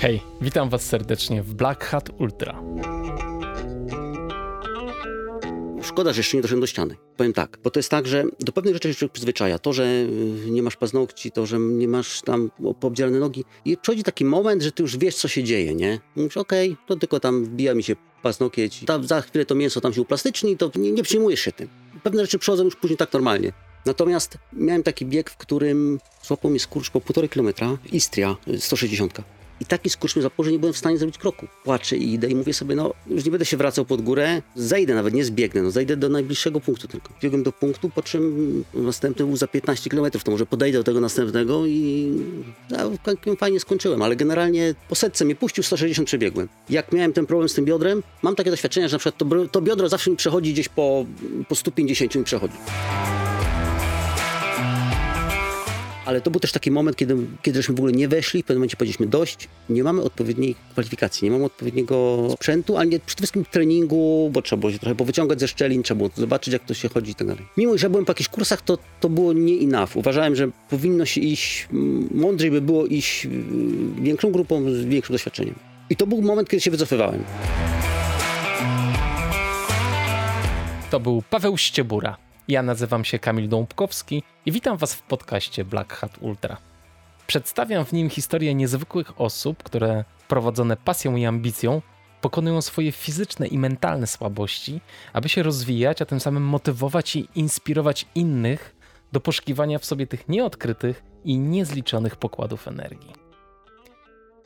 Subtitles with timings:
[0.00, 2.62] Hej, witam Was serdecznie w Black Hat Ultra.
[5.82, 6.96] Szkoda, że jeszcze nie doszedłem do ściany.
[7.16, 9.58] Powiem tak, bo to jest tak, że do pewnych rzeczy się przyzwyczaja.
[9.58, 12.50] To, że y, nie masz paznokci, to, że nie masz tam
[12.80, 13.44] poobdzierane nogi.
[13.64, 16.00] I przychodzi taki moment, że ty już wiesz, co się dzieje, nie?
[16.16, 19.80] Mówisz, okej, okay, to tylko tam wbija mi się paznokieć, ta, za chwilę to mięso
[19.80, 21.68] tam się uplastyczni, to nie, nie przyjmujesz się tym.
[22.02, 23.52] Pewne rzeczy przychodzą już później tak normalnie.
[23.86, 29.39] Natomiast miałem taki bieg, w którym złapał mnie skurcz po półtorej kilometra, Istria 160.
[29.60, 31.46] I taki skurcz mnie zapał, że nie byłem w stanie zrobić kroku.
[31.64, 34.94] Płaczę i idę i mówię sobie, no już nie będę się wracał pod górę, zejdę
[34.94, 37.12] nawet, nie zbiegnę, no zejdę do najbliższego punktu tylko.
[37.22, 41.00] Biegłem do punktu, po czym następny był za 15 km, to może podejdę do tego
[41.00, 42.12] następnego i
[43.04, 46.48] całkiem fajnie skończyłem, ale generalnie po setce mnie puścił, 160 przebiegłem.
[46.70, 49.60] Jak miałem ten problem z tym biodrem, mam takie doświadczenia, że na przykład to, to
[49.60, 51.06] biodro zawsze mi przechodzi gdzieś po,
[51.48, 52.54] po 150 mi przechodzi.
[56.06, 58.58] Ale to był też taki moment, kiedy, kiedy żeśmy w ogóle nie weszli, w pewnym
[58.58, 63.44] momencie powiedzieliśmy dość, nie mamy odpowiedniej kwalifikacji, nie mamy odpowiedniego sprzętu, ale nie, przede wszystkim
[63.44, 66.88] treningu, bo trzeba było się trochę powyciągać ze szczelin, trzeba było zobaczyć, jak to się
[66.88, 67.44] chodzi i tak dalej.
[67.56, 69.96] Mimo, że byłem po jakichś kursach, to, to było nie enough.
[69.96, 71.68] Uważałem, że powinno się iść,
[72.10, 73.28] mądrzej by było iść
[74.02, 75.54] większą grupą z większym doświadczeniem.
[75.90, 77.24] I to był moment, kiedy się wycofywałem.
[80.90, 82.29] To był Paweł Ściebura.
[82.48, 86.56] Ja nazywam się Kamil Dąbkowski i witam Was w podcaście Black Hat Ultra.
[87.26, 91.82] Przedstawiam w nim historię niezwykłych osób, które prowadzone pasją i ambicją
[92.20, 94.80] pokonują swoje fizyczne i mentalne słabości,
[95.12, 98.76] aby się rozwijać, a tym samym motywować i inspirować innych
[99.12, 103.12] do poszukiwania w sobie tych nieodkrytych i niezliczonych pokładów energii.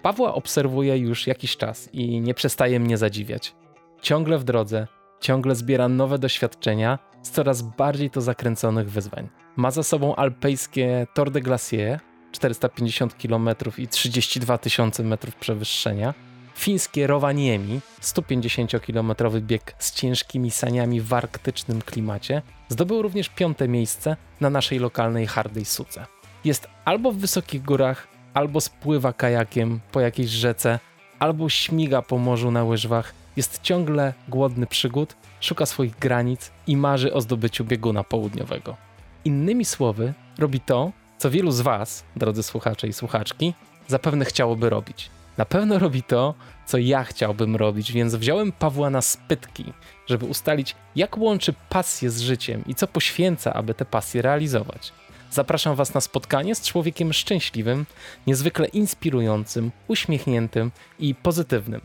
[0.03, 3.55] Pawła obserwuję już jakiś czas i nie przestaje mnie zadziwiać.
[4.03, 4.87] Ciągle w drodze,
[5.21, 9.29] ciągle zbiera nowe doświadczenia z coraz bardziej to zakręconych wyzwań.
[9.57, 12.01] Ma za sobą alpejskie Tour de Glacier,
[12.33, 16.15] 450 km i 32 tysiące metrów przewyższenia,
[16.55, 24.51] fińskie Rovaniemi, 150-kilometrowy bieg z ciężkimi saniami w arktycznym klimacie, zdobył również piąte miejsce na
[24.51, 26.07] naszej lokalnej hardej suce.
[26.45, 30.79] Jest albo w wysokich górach, albo spływa kajakiem po jakiejś rzece,
[31.19, 37.13] albo śmiga po morzu na łyżwach, jest ciągle głodny przygód, szuka swoich granic i marzy
[37.13, 38.77] o zdobyciu bieguna południowego.
[39.25, 43.55] Innymi słowy, robi to, co wielu z Was, drodzy słuchacze i słuchaczki,
[43.87, 45.11] zapewne chciałoby robić.
[45.39, 46.35] Na pewno robi to,
[46.67, 49.73] co ja chciałbym robić, więc wziąłem Pawła na spytki,
[50.07, 54.93] żeby ustalić, jak łączy pasję z życiem i co poświęca, aby te pasje realizować.
[55.31, 57.87] Zapraszam Was na spotkanie z człowiekiem szczęśliwym,
[58.27, 61.81] niezwykle inspirującym, uśmiechniętym i pozytywnym.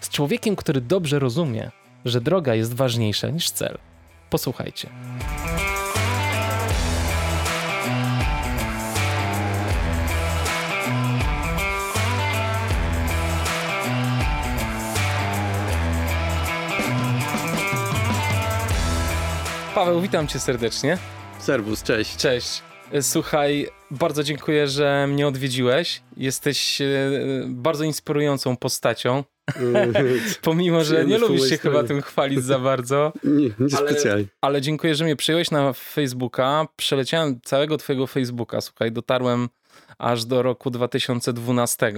[0.00, 1.70] Z człowiekiem, który dobrze rozumie,
[2.04, 3.78] że droga jest ważniejsza niż cel.
[4.30, 4.88] Posłuchajcie.
[19.74, 20.98] Paweł, witam cię serdecznie.
[21.38, 22.16] Serwus, cześć.
[22.16, 22.62] Cześć.
[23.00, 26.02] Słuchaj, bardzo dziękuję, że mnie odwiedziłeś.
[26.16, 26.86] Jesteś e,
[27.46, 29.24] bardzo inspirującą postacią.
[30.42, 33.12] Pomimo, że nie lubisz się chyba tym chwalić za bardzo.
[33.24, 34.26] Nie, nie ale, specjalnie.
[34.40, 36.66] Ale dziękuję, że mnie przyjąłeś na Facebooka.
[36.76, 38.60] Przeleciałem całego twojego Facebooka.
[38.60, 39.48] Słuchaj, dotarłem
[39.98, 41.92] aż do roku 2012,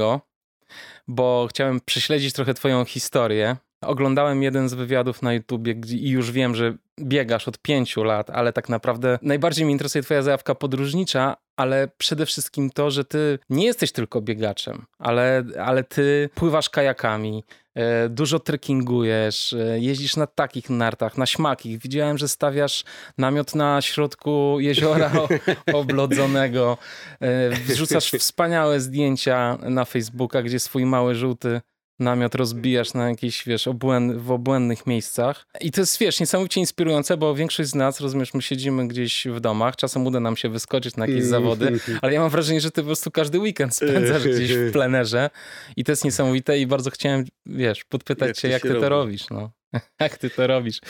[1.09, 3.57] bo chciałem prześledzić trochę twoją historię.
[3.81, 8.53] Oglądałem jeden z wywiadów na YouTubie i już wiem, że biegasz od pięciu lat, ale
[8.53, 13.65] tak naprawdę najbardziej mnie interesuje twoja zajawka podróżnicza, ale przede wszystkim to, że ty nie
[13.67, 17.44] jesteś tylko biegaczem, ale, ale ty pływasz kajakami,
[17.75, 21.78] e, dużo trekkingujesz, e, jeździsz na takich nartach, na śmakich.
[21.78, 22.84] Widziałem, że stawiasz
[23.19, 25.12] namiot na środku jeziora
[25.72, 26.78] oblodzonego.
[27.21, 31.61] E, wrzucasz wspaniałe zdjęcia na Facebooka, gdzie swój mały żółty
[31.99, 35.47] namiot rozbijasz na jakieś, wiesz, obłęd, w obłędnych miejscach.
[35.61, 39.41] I to jest, wiesz, niesamowicie inspirujące, bo większość z nas, rozumiesz, my siedzimy gdzieś w
[39.41, 42.81] domach, czasem uda nam się wyskoczyć na jakieś zawody, ale ja mam wrażenie, że ty
[42.83, 45.31] po prostu każdy weekend spędzasz gdzieś w plenerze
[45.77, 48.81] i to jest niesamowite i bardzo chciałem, wiesz, podpytać jak cię, jak ty robi?
[48.81, 49.51] to robisz, no.
[50.01, 50.81] Jak ty to robisz?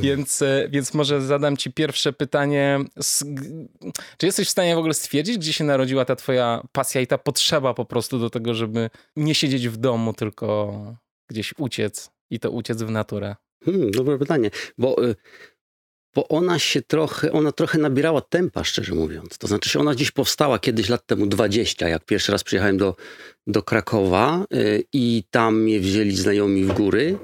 [0.00, 2.78] Więc, e, więc może zadam ci pierwsze pytanie.
[4.18, 7.18] Czy jesteś w stanie w ogóle stwierdzić, gdzie się narodziła ta twoja pasja i ta
[7.18, 10.74] potrzeba po prostu do tego, żeby nie siedzieć w domu, tylko
[11.28, 13.36] gdzieś uciec i to uciec w naturę?
[13.64, 15.14] Hmm, dobre pytanie, bo, y,
[16.14, 19.38] bo ona się trochę, ona trochę nabierała tempa, szczerze mówiąc.
[19.38, 22.96] To znaczy, że ona gdzieś powstała kiedyś lat temu 20, jak pierwszy raz przyjechałem do,
[23.46, 27.18] do Krakowa y, i tam mnie wzięli znajomi w góry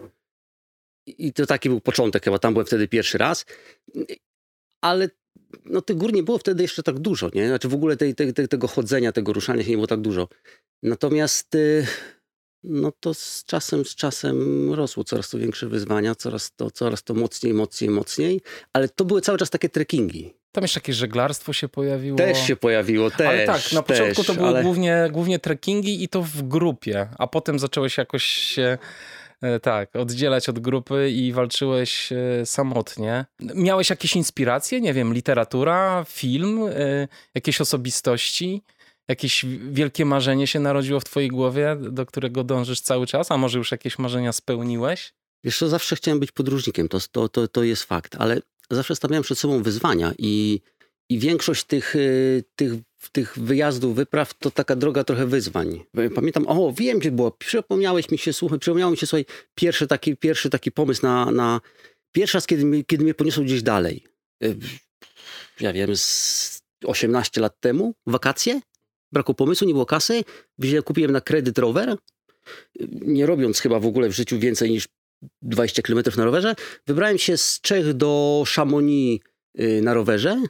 [1.07, 3.47] i to taki był początek, chyba tam byłem wtedy pierwszy raz.
[4.81, 5.09] Ale
[5.65, 7.49] no tych gór nie było wtedy jeszcze tak dużo, nie?
[7.49, 10.29] Znaczy w ogóle tej, tej, tej, tego chodzenia, tego ruszania się nie było tak dużo.
[10.83, 11.87] Natomiast y,
[12.65, 17.15] no to z czasem, z czasem rosło coraz to większe wyzwania, coraz to, coraz to
[17.15, 18.41] mocniej, mocniej, mocniej,
[18.73, 20.35] ale to były cały czas takie trekkingi.
[20.53, 22.19] Tam jeszcze jakieś żeglarstwo się pojawiło.
[22.19, 23.27] Też się pojawiło, też.
[23.27, 24.63] Ale tak, na też, początku to były ale...
[24.63, 28.79] głównie, głównie trekkingi i to w grupie, a potem zacząłeś jakoś się
[29.63, 33.25] tak, oddzielać od grupy i walczyłeś e, samotnie.
[33.41, 34.81] Miałeś jakieś inspiracje?
[34.81, 38.63] Nie wiem, literatura, film, e, jakieś osobistości?
[39.09, 43.31] Jakieś wielkie marzenie się narodziło w twojej głowie, do którego dążysz cały czas?
[43.31, 45.13] A może już jakieś marzenia spełniłeś?
[45.53, 48.41] Co, zawsze chciałem być podróżnikiem, to, to, to, to jest fakt, ale
[48.71, 50.61] zawsze stawiałem przed sobą wyzwania i,
[51.09, 52.73] i większość tych, y, tych,
[53.13, 55.85] tych wyjazdów, wypraw to taka droga trochę wyzwań.
[56.15, 59.25] Pamiętam, o wiem gdzie było, przypomniałeś mi się, słuchaj, przypomniało mi się, słuchaj,
[59.55, 61.61] pierwszy taki, pierwszy taki pomysł na, na
[62.13, 64.05] pierwszy raz, kiedy, kiedy mnie poniosło gdzieś dalej.
[64.45, 64.57] Y,
[65.61, 68.61] ja wiem, z 18 lat temu, wakacje,
[69.13, 70.25] brakło pomysłu, nie było kasy,
[70.85, 71.97] kupiłem na kredyt rower,
[72.91, 74.89] nie robiąc chyba w ogóle w życiu więcej niż
[75.43, 76.55] 20 km na rowerze.
[76.87, 79.27] Wybrałem się z Czech do Chamonix
[79.61, 80.43] y, na rowerze,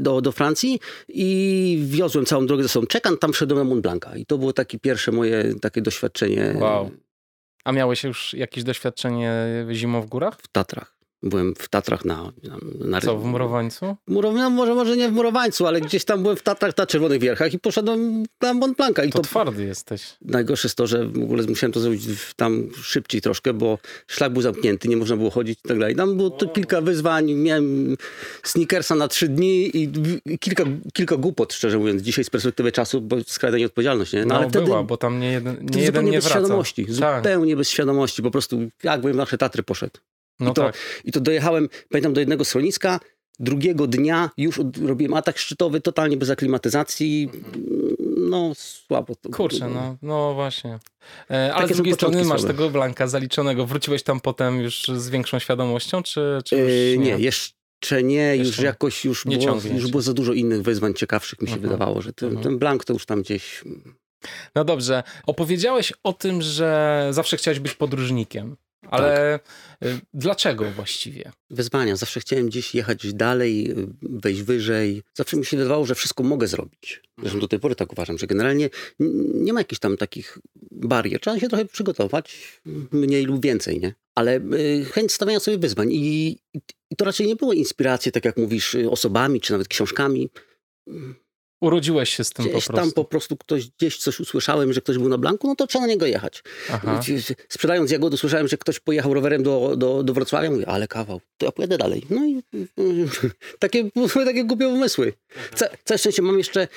[0.00, 2.86] do, do Francji i wiozłem całą drogę ze sobą.
[2.86, 6.54] Czekam, tam wszedłem na Mont Blanca i to było takie pierwsze moje takie doświadczenie.
[6.60, 6.90] Wow.
[7.64, 10.40] A miałeś już jakieś doświadczenie zimą w górach?
[10.40, 10.93] W Tatrach.
[11.24, 12.32] Byłem w Tatrach na...
[12.42, 13.96] na, na Co, w Murowańcu?
[14.06, 17.20] Murow, no, może, może nie w Murowańcu, ale gdzieś tam byłem w Tatrach na Czerwonych
[17.20, 19.04] Wierchach i poszedłem na Mont Blanca.
[19.04, 20.16] I to, to twardy jesteś.
[20.22, 22.02] Najgorsze jest to, że w ogóle musiałem to zrobić
[22.36, 25.96] tam szybciej troszkę, bo szlak był zamknięty, nie można było chodzić i tak dalej.
[25.96, 27.96] Tam było kilka wyzwań, miałem
[28.42, 29.92] sneakersa na trzy dni i
[30.40, 34.20] kilka, kilka głupot, szczerze mówiąc, dzisiaj z perspektywy czasu, bo skrajna nieodpowiedzialność, nie?
[34.20, 36.40] No, no ale wtedy, była, bo tam nie jeden, nie jeden zupełnie nie bez wraca.
[36.40, 36.94] świadomości, tak.
[36.94, 39.98] zupełnie bez świadomości, po prostu jakbym nasze Tatry poszedł.
[40.40, 40.76] No I, to, tak.
[41.04, 43.00] I to dojechałem, pamiętam, do jednego schroniska.
[43.38, 47.30] Drugiego dnia już robiłem atak szczytowy, totalnie bez aklimatyzacji.
[48.16, 50.78] No, słabo to Kurczę, no, no właśnie.
[51.30, 53.66] E, ale z drugiej strony masz tego Blanka zaliczonego.
[53.66, 56.70] Wróciłeś tam potem już z większą świadomością, czy, czy już
[57.06, 57.16] nie?
[57.16, 57.24] nie?
[57.24, 58.36] jeszcze nie.
[58.36, 58.64] Jeszcze już nie.
[58.64, 61.60] jakoś już, nie było, już było za dużo innych wyzwań ciekawszych, mi się uh-huh.
[61.60, 62.42] wydawało, że ten, uh-huh.
[62.42, 63.64] ten Blank to już tam gdzieś...
[64.54, 65.02] No dobrze.
[65.26, 68.56] Opowiedziałeś o tym, że zawsze chciałeś być podróżnikiem.
[68.90, 69.38] Ale
[69.80, 69.90] tak.
[70.14, 71.32] dlaczego właściwie?
[71.50, 71.96] Wyzwania.
[71.96, 75.02] Zawsze chciałem gdzieś jechać dalej, y, wejść wyżej.
[75.14, 77.02] Zawsze mi się wydawało, że wszystko mogę zrobić.
[77.18, 78.70] Zresztą do tej pory tak uważam, że generalnie
[79.34, 80.38] nie ma jakichś tam takich
[80.70, 81.20] barier.
[81.20, 82.60] Trzeba się trochę przygotować,
[82.92, 83.94] mniej lub więcej, nie?
[84.14, 85.92] Ale y, chęć stawiania sobie wyzwań.
[85.92, 86.38] I,
[86.90, 90.30] I to raczej nie było inspiracji, tak jak mówisz, osobami, czy nawet książkami
[91.64, 92.72] Urodziłeś się z tym gdzieś po prostu.
[92.72, 95.86] tam po prostu ktoś, gdzieś coś usłyszałem, że ktoś był na Blanku, no to trzeba
[95.86, 96.42] na niego jechać.
[96.72, 97.00] Aha.
[97.48, 101.46] Sprzedając jagody słyszałem, że ktoś pojechał rowerem do, do, do Wrocławia, mówię, ale kawał, to
[101.46, 102.06] ja pojadę dalej.
[102.10, 102.42] No i
[103.58, 103.90] takie,
[104.24, 105.12] takie głupie pomysły.
[105.54, 106.68] Ca, całe szczęście mam jeszcze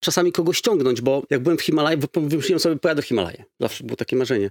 [0.00, 3.44] czasami kogoś ściągnąć, bo jak byłem w Himalajach, wymyśliłem sobie, pojadę w Himalaje.
[3.60, 4.50] Zawsze było takie marzenie.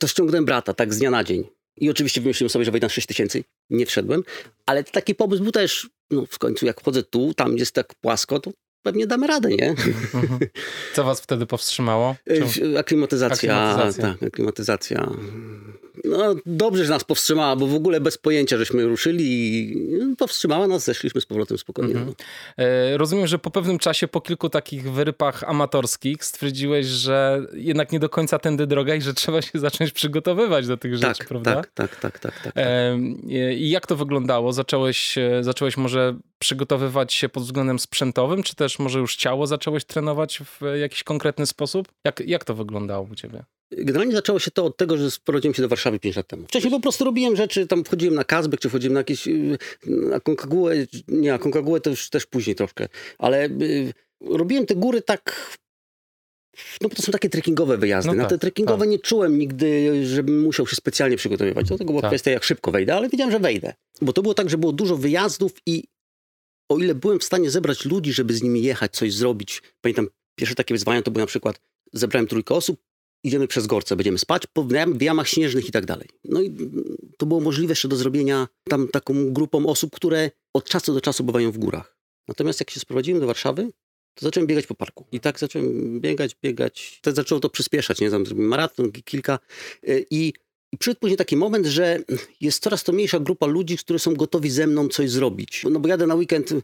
[0.00, 1.44] To ściągnąłem brata, tak z dnia na dzień.
[1.76, 3.44] I oczywiście wymyśliłem sobie, że wejdę na 6 tysięcy.
[3.70, 4.22] Nie wszedłem.
[4.66, 8.40] Ale taki pomysł był też, no w końcu jak wchodzę tu, tam jest tak płasko,
[8.40, 8.50] to
[8.88, 9.68] pewnie damy radę, nie?
[10.14, 10.38] Mhm.
[10.94, 12.16] Co was wtedy powstrzymało?
[12.26, 12.78] Czy...
[12.78, 14.14] Aklimatyzacja, aklimatyzacja.
[14.20, 15.10] Tak, aklimatyzacja.
[16.04, 20.84] No dobrze, że nas powstrzymała, bo w ogóle bez pojęcia żeśmy ruszyli i powstrzymała nas,
[20.84, 21.94] zeszliśmy z powrotem spokojnie.
[21.94, 22.14] Mhm.
[22.56, 28.00] E, rozumiem, że po pewnym czasie, po kilku takich wyrypach amatorskich stwierdziłeś, że jednak nie
[28.00, 31.54] do końca tędy droga i że trzeba się zacząć przygotowywać do tych tak, rzeczy, prawda?
[31.54, 32.42] Tak, tak, tak, tak.
[32.42, 32.64] tak, tak.
[33.56, 34.52] I jak to wyglądało?
[34.52, 39.84] Zacząłeś, e, zacząłeś może przygotowywać się pod względem sprzętowym, czy też może już ciało zacząłeś
[39.84, 41.88] trenować w jakiś konkretny sposób?
[42.04, 43.44] Jak, jak to wyglądało u ciebie?
[43.70, 46.46] Generalnie zaczęło się to od tego, że sprowadziłem się do Warszawy 5 lat temu.
[46.46, 50.20] Wcześniej po prostu robiłem rzeczy, tam wchodziłem na Kazbek, czy wchodziłem na jakieś, y, na
[50.20, 50.74] Konkagułę,
[51.08, 55.58] nie, na Konkagułę to już też później troszkę, ale y, robiłem te góry tak
[56.80, 58.10] no bo to są takie trekkingowe wyjazdy.
[58.10, 58.88] No Na tak, te trekkingowe tak.
[58.88, 61.68] nie czułem nigdy, żebym musiał się specjalnie przygotowywać.
[61.68, 62.10] Do tego była tak.
[62.10, 63.74] kwestia, jak szybko wejdę, ale wiedziałem, że wejdę.
[64.02, 65.84] Bo to było tak, że było dużo wyjazdów i
[66.68, 69.62] o ile byłem w stanie zebrać ludzi, żeby z nimi jechać, coś zrobić.
[69.80, 71.60] Pamiętam, pierwsze takie wyzwania to były na przykład,
[71.92, 72.80] zebrałem trójkę osób,
[73.24, 76.08] idziemy przez Gorce, będziemy spać po, w jamach śnieżnych i tak dalej.
[76.24, 76.56] No i
[77.18, 81.24] to było możliwe jeszcze do zrobienia tam taką grupą osób, które od czasu do czasu
[81.24, 81.98] bywają w górach.
[82.28, 83.70] Natomiast jak się sprowadziłem do Warszawy,
[84.14, 85.06] to zacząłem biegać po parku.
[85.12, 86.98] I tak zacząłem biegać, biegać.
[87.02, 88.10] To zaczęło to przyspieszać, nie?
[88.10, 89.38] Tam maraton, kilka.
[89.88, 90.32] Y, I
[90.78, 91.98] przyszedł później taki moment, że
[92.40, 95.64] jest coraz to mniejsza grupa ludzi, którzy są gotowi ze mną coś zrobić.
[95.70, 96.54] No bo jadę na weekend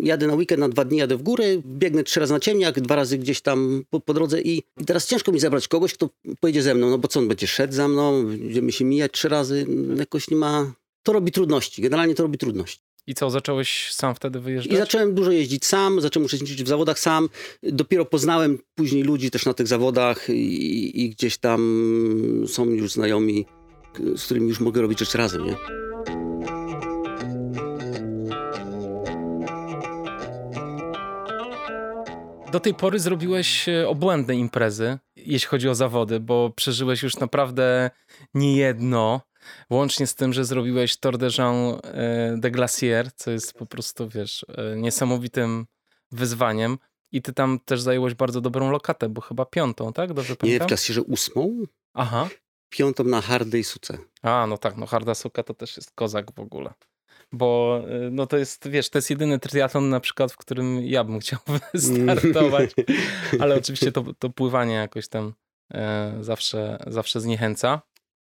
[0.00, 2.96] jadę na weekend, na dwa dni jadę w góry, biegnę trzy razy na ciemniak, dwa
[2.96, 6.10] razy gdzieś tam po, po drodze i, i, teraz ciężko mi zabrać kogoś, kto
[6.40, 9.28] pojedzie ze mną, no bo co, on będzie szedł za mną, będziemy się mijać trzy
[9.28, 10.72] razy, jakoś nie ma...
[11.02, 12.80] To robi trudności, generalnie to robi trudności.
[13.06, 14.72] I co, zacząłeś sam wtedy wyjeżdżać?
[14.72, 17.28] I zacząłem dużo jeździć sam, zacząłem uczestniczyć w zawodach sam.
[17.62, 21.60] Dopiero poznałem później ludzi też na tych zawodach i, i gdzieś tam
[22.46, 23.46] są już znajomi,
[24.16, 25.56] z którymi już mogę robić rzeczy razem, nie?
[32.52, 37.90] Do tej pory zrobiłeś e, obłędne imprezy, jeśli chodzi o zawody, bo przeżyłeś już naprawdę
[38.34, 39.20] niejedno.
[39.70, 44.08] Łącznie z tym, że zrobiłeś Tour de Jean e, de Glacier, co jest po prostu,
[44.08, 45.66] wiesz, e, niesamowitym
[46.12, 46.78] wyzwaniem.
[47.12, 50.12] I ty tam też zająłeś bardzo dobrą lokatę, bo chyba piątą, tak?
[50.12, 50.68] Dobrze Nie, w pamiętam?
[50.68, 51.62] klasierze ósmą,
[51.94, 52.28] Aha.
[52.70, 53.98] piątą na hardej suce.
[54.22, 56.72] A, no tak, no Harda Suka to też jest kozak w ogóle.
[57.32, 61.04] Bo y, no to jest, wiesz, to jest jedyny triatlon na przykład, w którym ja
[61.04, 61.40] bym chciał
[61.74, 62.70] wystartować.
[63.40, 65.34] Ale oczywiście to, to pływanie jakoś tam
[65.74, 67.82] e, zawsze, zawsze zniechęca.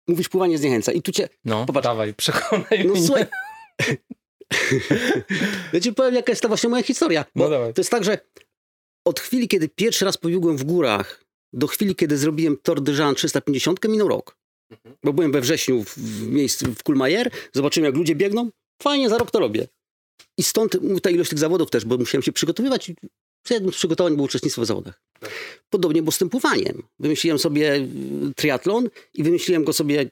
[0.08, 0.92] Mówisz, pływanie zniechęca.
[0.92, 1.28] I tu cię...
[1.44, 1.84] No, Popatrz.
[1.84, 3.02] dawaj, przekonaj No mnie.
[3.06, 3.26] słuchaj...
[5.72, 7.24] ja ci powiem, jaka jest ta właśnie moja historia.
[7.34, 7.74] No dawaj.
[7.74, 8.18] to jest tak, że
[9.04, 13.14] od chwili, kiedy pierwszy raz pobiegłem w górach, do chwili, kiedy zrobiłem Tour de Jean
[13.14, 14.36] 350, minął rok.
[14.70, 14.96] Mhm.
[15.04, 18.50] Bo byłem we wrześniu w, w miejscu w Kulmajer, zobaczyłem, jak ludzie biegną.
[18.82, 19.68] Fajnie, za rok to robię.
[20.38, 22.92] I stąd ta ilość tych zawodów też, bo musiałem się przygotowywać.
[23.50, 25.02] Jednym z przygotowań było uczestnictwo w zawodach.
[25.70, 26.82] Podobnie było z tym pływaniem.
[26.98, 27.88] Wymyśliłem sobie y,
[28.36, 30.10] triatlon i wymyśliłem go sobie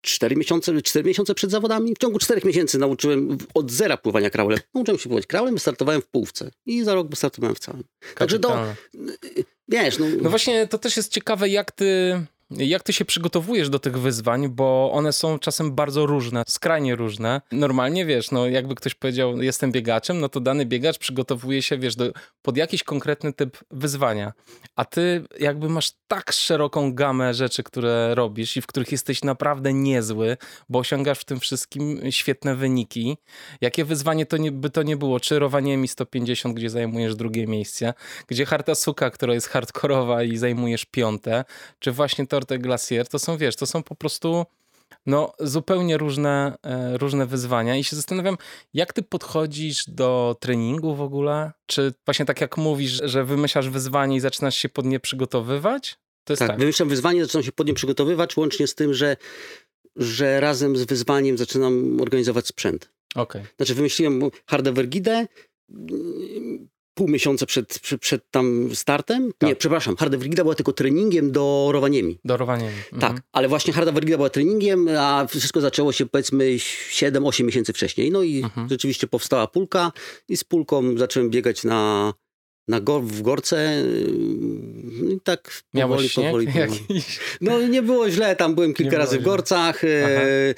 [0.00, 1.94] 4 miesiące, 4 miesiące przed zawodami.
[1.94, 4.58] W ciągu 4 miesięcy nauczyłem od zera pływania kraulem.
[4.74, 6.50] Nauczyłem się pływać kraulem, wystartowałem w półce.
[6.66, 7.84] I za rok wystartowałem w całym.
[8.14, 8.76] Także do, Kapitalne.
[9.68, 12.20] wiesz, no, No właśnie, to też jest ciekawe, jak ty,
[12.58, 17.40] jak ty się przygotowujesz do tych wyzwań, bo one są czasem bardzo różne, skrajnie różne.
[17.52, 21.96] Normalnie, wiesz, no jakby ktoś powiedział, jestem biegaczem, no to dany biegacz przygotowuje się, wiesz,
[21.96, 24.32] do, pod jakiś konkretny typ wyzwania.
[24.76, 29.72] A ty jakby masz tak szeroką gamę rzeczy, które robisz i w których jesteś naprawdę
[29.72, 30.36] niezły,
[30.68, 33.16] bo osiągasz w tym wszystkim świetne wyniki.
[33.60, 35.20] Jakie wyzwanie to nie, by to nie było?
[35.20, 37.94] Czy Rowaniemi 150, gdzie zajmujesz drugie miejsce,
[38.28, 41.44] gdzie Harta Suka, która jest hardkorowa i zajmujesz piąte,
[41.78, 44.44] czy właśnie Torte Glacier, to są, wiesz, to są po prostu
[45.06, 48.36] no, zupełnie różne, e, różne wyzwania i się zastanawiam,
[48.74, 51.52] jak ty podchodzisz do treningu w ogóle?
[51.66, 55.98] Czy właśnie tak jak mówisz, że wymyślasz wyzwanie i zaczynasz się pod nie przygotowywać?
[56.24, 56.58] To jest tak, tak.
[56.58, 59.16] wymyślam wyzwanie, zaczynam się pod nim przygotowywać, łącznie z tym, że,
[59.96, 62.90] że razem z wyzwaniem zaczynam organizować sprzęt.
[63.14, 63.42] Okej.
[63.56, 65.26] Znaczy wymyśliłem Hardę Vergidę
[65.70, 69.30] mm, pół miesiąca przed, przed, przed tam startem.
[69.38, 69.48] Tak.
[69.48, 72.18] Nie, przepraszam, Harda Vergida była tylko treningiem do Rowaniemi.
[72.24, 72.76] Do Rowaniemi.
[72.90, 73.20] Tak, Mhm.
[73.32, 76.56] ale właśnie Harda Vergida była treningiem, a wszystko zaczęło się powiedzmy
[76.90, 78.10] 7-8 miesięcy wcześniej.
[78.10, 78.68] No i Mhm.
[78.68, 79.92] rzeczywiście powstała pulka
[80.28, 82.12] i z pulką zacząłem biegać na,
[82.68, 83.82] na gor, w gorce.
[85.02, 86.26] yy, I tak powoli, śnieg?
[86.26, 86.80] powoli, powoli.
[87.40, 89.30] No nie było źle, tam byłem kilka razy było w źle.
[89.30, 89.84] Gorcach.
[89.84, 90.54] e,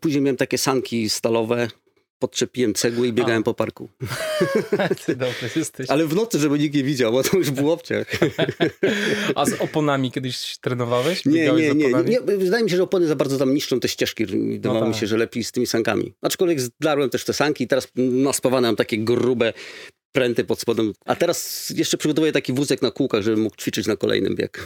[0.00, 1.68] Później miałem takie sanki stalowe,
[2.24, 3.44] podczepiłem cegły i biegałem A.
[3.44, 3.88] po parku.
[5.06, 5.90] Ty dobry jesteś.
[5.90, 8.06] Ale w nocy, żeby nikt nie widział, bo to już był obciach.
[9.34, 11.24] A z oponami kiedyś trenowałeś?
[11.26, 12.20] Nie, nie, nie, nie.
[12.20, 14.26] Wydaje mi się, że opony za bardzo tam niszczą te ścieżki.
[14.26, 15.00] Wydawało No mi tak.
[15.00, 16.12] się, że lepiej z tymi sankami.
[16.22, 19.52] Aczkolwiek zdarłem też te sanki i teraz naspawane mam takie grube
[20.14, 20.92] pręty pod spodem.
[21.04, 24.60] A teraz jeszcze przygotowuję taki wózek na kółkach, żebym mógł ćwiczyć na kolejnym bieg.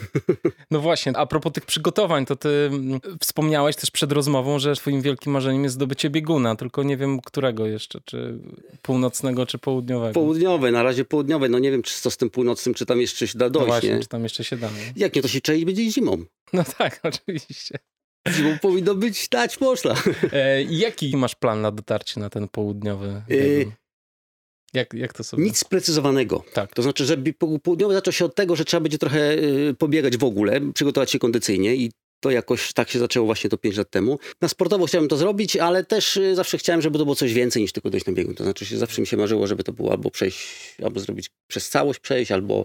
[0.71, 5.02] No właśnie, a propos tych przygotowań, to ty mm, wspomniałeś też przed rozmową, że twoim
[5.02, 8.38] wielkim marzeniem jest zdobycie bieguna, tylko nie wiem którego jeszcze, czy
[8.83, 10.14] północnego, czy południowego.
[10.14, 11.49] Południowe, na razie południowe.
[11.49, 13.67] No nie wiem, czy co z tym północnym, czy tam jeszcze się da no dojść,
[13.67, 14.00] właśnie, nie?
[14.00, 14.67] czy tam jeszcze się da.
[14.71, 14.93] nie?
[14.97, 16.25] Jak nie, to się czaić będzie zimą.
[16.52, 17.78] No tak, oczywiście.
[18.28, 19.95] Zimą powinno być dać można.
[20.33, 23.73] E, jaki masz plan na dotarcie na ten południowy biegun?
[24.75, 25.45] Jak, jak to sobie...
[25.45, 26.45] Nic sprecyzowanego.
[26.53, 26.75] Tak.
[26.75, 27.17] To znaczy, że
[27.63, 31.19] południowy zaczął się od tego, że trzeba będzie trochę y, pobiegać w ogóle, przygotować się
[31.19, 34.19] kondycyjnie i to jakoś tak się zaczęło właśnie to 5 lat temu.
[34.41, 37.63] Na sportowo chciałem to zrobić, ale też y, zawsze chciałem, żeby to było coś więcej
[37.63, 38.35] niż tylko dojść na biegun.
[38.35, 40.39] To znaczy, się, zawsze mi się marzyło, żeby to było albo przejść,
[40.85, 42.65] albo zrobić przez całość przejść, albo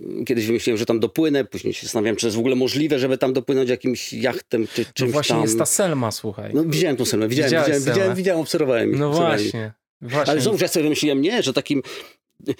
[0.00, 2.98] y, kiedyś wymyśliłem, że tam dopłynę, później się zastanawiałem, czy to jest w ogóle możliwe,
[2.98, 5.42] żeby tam dopłynąć jakimś jachtem, czy No czymś właśnie tam.
[5.42, 6.50] jest ta Selma, słuchaj.
[6.54, 8.90] No widziałem tą selmę, widziałem, Widziałeś widziałem, widziałem, widziałem, obserwowałem.
[8.98, 9.38] No obserwowałem.
[9.42, 9.72] właśnie.
[10.00, 10.32] Właśnie.
[10.32, 11.82] Ale znowu, że ja sobie wymyśliłem, nie, że takim...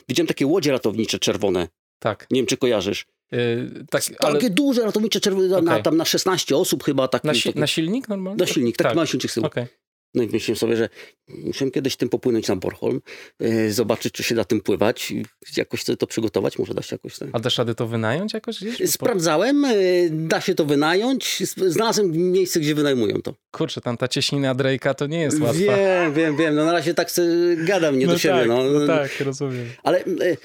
[0.08, 1.68] Widziałem takie łodzie ratownicze czerwone.
[1.98, 2.26] Tak.
[2.30, 3.06] Nie wiem, czy kojarzysz.
[3.32, 5.82] Yy, tak ale Takie duże ratownicze czerwone, na, Okej.
[5.82, 7.08] tam na 16 osób chyba.
[7.08, 8.40] Taki, na, si- taki, na silnik normalnie?
[8.40, 8.96] na silnik, taki tak.
[8.96, 9.46] mały silnik z tyłu.
[9.46, 9.66] Okej.
[10.14, 10.88] No i myślałem sobie, że
[11.28, 13.00] muszę kiedyś tym popłynąć na Bornholm,
[13.40, 15.24] e, zobaczyć, czy się da tym pływać, i
[15.56, 17.18] jakoś sobie to przygotować, może da się jakoś...
[17.18, 17.28] tak.
[17.32, 18.78] A dasz rady to wynająć jakoś gdzieś?
[18.78, 19.74] Po- Sprawdzałem, e,
[20.10, 23.34] da się to wynająć, znalazłem miejsce, gdzie wynajmują to.
[23.50, 25.76] Kurczę, tam ta cieśnina Drake'a to nie jest łatwa.
[25.76, 27.08] Wiem, wiem, wiem, no na razie tak
[27.56, 28.34] gadam nie no do siebie.
[28.34, 28.64] tak, no.
[28.64, 29.66] no tak, rozumiem.
[29.82, 30.36] Ale e,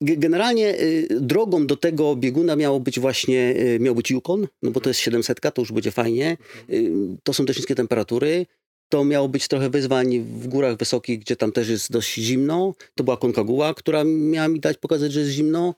[0.00, 0.80] generalnie e,
[1.20, 5.00] drogą do tego bieguna miało być właśnie, e, miał być Yukon, no bo to jest
[5.00, 6.36] 700, to już będzie fajnie.
[6.68, 6.72] E,
[7.22, 8.46] To są też niskie temperatury.
[8.88, 12.74] to miało być trochę wyzwań w górach wysokich, gdzie tam też jest dość zimno.
[12.94, 15.74] To była Konkaguła, która miała mi dać pokazać, że jest zimno.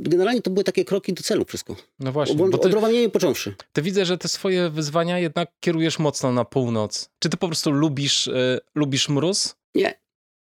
[0.00, 1.76] Generalnie to były takie kroki do celu wszystko.
[2.00, 2.44] No właśnie.
[2.44, 3.54] Od, bo ty, odrowanienie począwszy.
[3.72, 7.10] ty widzę, że te swoje wyzwania jednak kierujesz mocno na północ.
[7.18, 9.56] Czy ty po prostu lubisz, y, lubisz mróz?
[9.74, 9.94] Nie,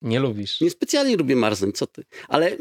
[0.06, 0.60] Nie lubisz.
[0.60, 2.04] nie specjalnie lubię marznąć, co ty.
[2.28, 2.56] Ale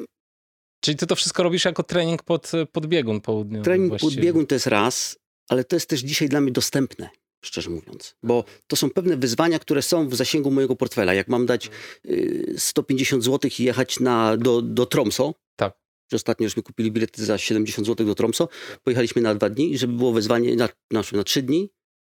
[0.79, 4.13] Czyli ty to wszystko robisz jako trening pod, pod biegun południowy trening właściwie.
[4.15, 5.17] podbiegun to jest raz,
[5.49, 7.09] ale to jest też dzisiaj dla mnie dostępne.
[7.45, 11.13] Szczerze mówiąc, bo to są pewne wyzwania, które są w zasięgu mojego portfela.
[11.13, 11.69] Jak mam dać
[12.05, 15.73] y, 150 zł i jechać na, do, do Tromso, Tak.
[16.11, 18.49] że ostatnio żeśmy kupili bilety za 70 zł do Tromso,
[18.83, 21.69] pojechaliśmy na dwa dni żeby było wyzwanie, na, na, na trzy dni,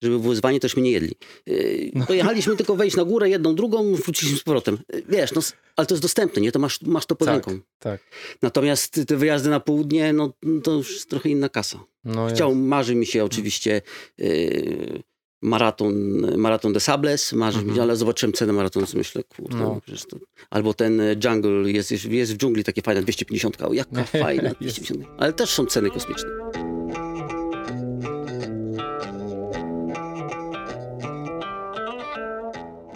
[0.03, 1.15] żeby wyzwanie, tośmy nie jedli.
[1.47, 2.07] Yy, No.
[2.07, 4.79] Pojechaliśmy tylko wejść na górę, jedną, drugą, wróciliśmy z powrotem.
[4.93, 5.43] Yy, Wiesz, no,
[5.76, 6.53] ale to jest dostępne, nie?
[6.53, 7.65] To masz, masz to pod Tak, ręką.
[7.79, 8.00] tak.
[8.43, 11.85] Natomiast te wyjazdy na południe, no to już jest trochę inna kasa.
[12.05, 12.61] No Chciał, jest.
[12.62, 13.83] marzy mi się oczywiście
[14.19, 15.03] yy,
[15.43, 15.95] maraton,
[16.37, 17.81] maraton de Sables, marzy mi Mhm.
[17.81, 19.81] ale zobaczyłem cenę maratonu, sobie myślę, kurde, No.
[20.11, 20.17] to...
[20.50, 24.50] Albo ten e, Jungle, jest, jest, jest w dżungli takie fajne, 250, o, jaka fajna,
[24.61, 25.05] 250.
[25.19, 26.29] Ale też są ceny kosmiczne.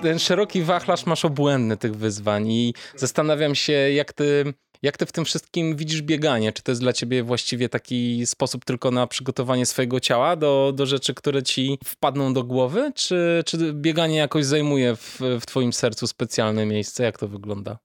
[0.02, 5.12] Ten szeroki wachlarz masz obłędny tych wyzwań i zastanawiam się, jak ty, jak ty w
[5.12, 6.52] tym wszystkim widzisz bieganie.
[6.52, 10.86] Czy to jest dla ciebie właściwie taki sposób tylko na przygotowanie swojego ciała do, do
[10.86, 12.92] rzeczy, które ci wpadną do głowy?
[12.94, 17.04] Czy, czy bieganie jakoś zajmuje w, w twoim sercu specjalne miejsce?
[17.04, 17.78] Jak to wygląda?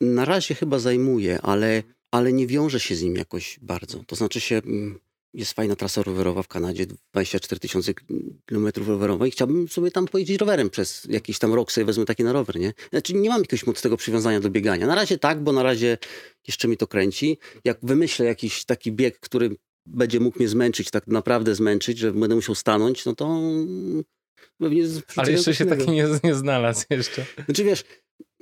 [0.00, 4.04] Na razie chyba zajmuje, ale, ale nie wiąże się z nim jakoś bardzo.
[4.06, 5.00] To znaczy się, mm,
[5.34, 7.92] jest fajna trasa rowerowa w Kanadzie, 24 tysiące
[8.46, 9.30] kilometrów rowerowej.
[9.30, 12.72] Chciałbym sobie tam pojeździć rowerem przez jakiś tam rok, sobie wezmę taki na rower, nie?
[12.90, 14.86] Znaczy nie mam jakiegoś mocnego przywiązania do biegania.
[14.86, 15.98] Na razie tak, bo na razie
[16.46, 17.38] jeszcze mi to kręci.
[17.64, 19.56] Jak wymyślę jakiś taki bieg, który
[19.86, 23.40] będzie mógł mnie zmęczyć, tak naprawdę zmęczyć, że będę musiał stanąć, no to
[24.58, 24.84] pewnie...
[25.16, 27.26] Ale jeszcze się taki nie, nie znalazł jeszcze.
[27.44, 27.84] Znaczy wiesz,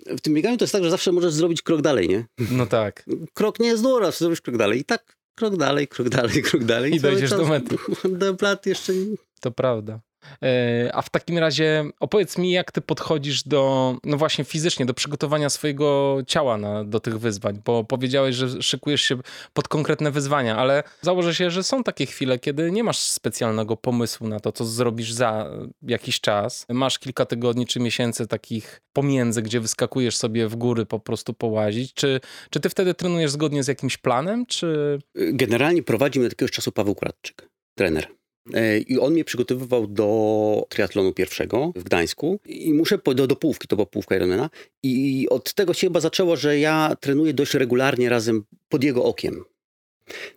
[0.07, 2.27] w tym bieganiu to jest tak, że zawsze możesz zrobić krok dalej, nie?
[2.51, 3.05] No tak.
[3.35, 4.81] krok nie jest dobra, zrobisz krok dalej.
[4.81, 6.95] I tak krok dalej, krok dalej, krok dalej.
[6.95, 7.77] I dojdziesz do mety.
[8.19, 10.01] Do plat jeszcze nie- To prawda.
[10.43, 14.95] E, A w takim razie opowiedz mi, jak ty podchodzisz do, no właśnie fizycznie, do
[14.95, 19.17] przygotowania swojego ciała na, do tych wyzwań, bo powiedziałeś, że szykujesz się
[19.53, 24.29] pod konkretne wyzwania, ale założę się, że są takie chwile, kiedy nie masz specjalnego pomysłu
[24.29, 25.51] na to, co zrobisz za
[25.83, 26.67] jakiś czas.
[26.69, 31.95] Masz kilka tygodni czy miesięcy takich pomiędzy, gdzie wyskakujesz sobie w góry po prostu połazić.
[31.95, 34.99] Czy, czy ty wtedy trenujesz zgodnie z jakimś planem, czy...
[35.15, 38.09] Generalnie prowadzi mnie od jakiegoś czasu Paweł Kratczyk, trener.
[38.53, 43.69] E, I on mnie przygotowywał do triatlonu pierwszego w Gdańsku i muszę do, do połówki,
[43.69, 44.51] to była połówka Ironmana.
[44.83, 49.45] I od tego się chyba zaczęło, że ja trenuję dość regularnie razem pod jego okiem.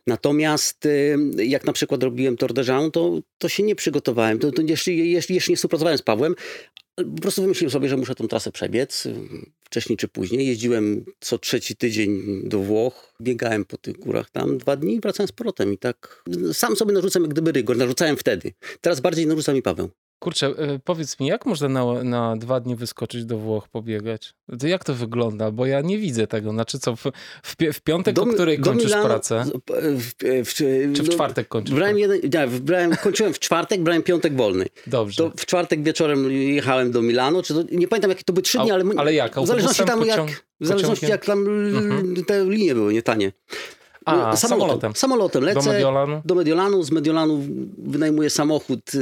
[0.08, 4.40] Natomiast y, jak na przykład robiłem Tour de Jean, to, to się nie przygotowałem.
[4.40, 6.36] To, to jeszcze, jeszcze, jeszcze nie współpracowałem z Pawłem.
[6.96, 9.16] Po prostu wymyśliłem sobie, że muszę tą trasę przebiec, y,
[9.64, 10.48] wcześniej czy później.
[10.48, 15.28] Jeździłem co trzeci tydzień do Włoch, biegałem po tych górach tam dwa dni i wracałem
[15.28, 15.74] z powrotem.
[15.74, 18.54] I tak sam sobie narzucam jak gdyby rygor, narzucałem wtedy.
[18.82, 19.90] Teraz bardziej narzuca mi Paweł.
[20.20, 24.34] Kurczę, y, powiedz mi, jak można na, na dwa dni wyskoczyć do Włoch, pobiegać?
[24.60, 25.52] To jak to wygląda?
[25.52, 26.52] Bo ja nie widzę tego.
[26.52, 27.04] Znaczy co, w,
[27.44, 29.46] w, w piątek, o Mi- której do kończysz Milano- pracę?
[29.46, 30.12] W,
[30.46, 34.04] w, w, Czy w no, czwartek kończysz Brałem jeden, nie, brałem, kończyłem w czwartek, brałem
[34.04, 34.66] piątek wolny.
[34.88, 35.18] Dobrze.
[35.24, 38.58] To w czwartek wieczorem jechałem do Milano, czy to, nie pamiętam jakie to były trzy
[38.58, 38.84] dni, ale...
[38.98, 39.40] ale jak?
[39.40, 42.26] W zależności tam jak, w zależności jak tam Mhm.
[42.26, 43.32] te linie były, nie tanie.
[44.08, 44.96] A, No, samolotem.
[44.96, 45.70] Samolotem Do lecę.
[45.70, 46.22] Mediolanu?
[46.26, 47.42] Do Mediolanu, z Mediolanu
[47.78, 48.96] wynajmuję samochód,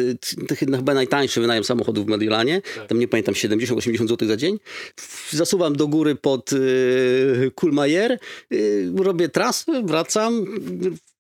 [0.52, 2.88] y, chyba najtańszy wynajem samochodu w Mediolanie, Tak.
[2.88, 4.60] tam nie pamiętam, 70-80 zł za dzień.
[5.32, 8.20] Zasuwam do góry pod y, Kulmajer,
[8.54, 10.46] y, robię trasę, wracam,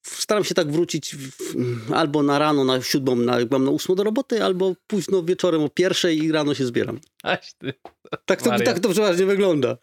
[0.05, 3.95] staram się tak wrócić w, albo na rano, na siódmą, na, jak mam na ósmą
[3.95, 6.99] do roboty, albo późno wieczorem o pierwszej i rano się zbieram.
[7.23, 7.73] Aś ty.
[8.25, 8.65] Tak to, Maria.
[8.65, 9.77] tak to przeważnie wygląda.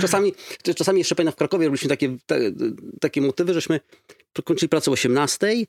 [0.00, 0.34] Czasami,
[0.76, 2.34] czasami jeszcze pamiętam w Krakowie robiliśmy takie, ta,
[3.00, 3.80] takie motywy, żeśmy
[4.44, 5.64] kończyli pracę o 18, e,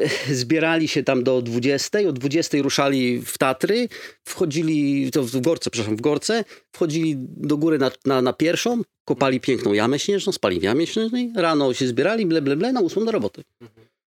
[0.32, 3.88] zbierali się tam do 20, o 20 ruszali w Tatry,
[4.24, 9.40] wchodzili, to w Gorce, przepraszam, w Gorce, wchodzili do góry na, na, na pierwszą, kopali
[9.40, 13.04] piękną jamę śnieżną, spali w jamie śnieżnej, rano się zbierali, ble, ble, ble, na ósmą
[13.04, 13.44] do roboty.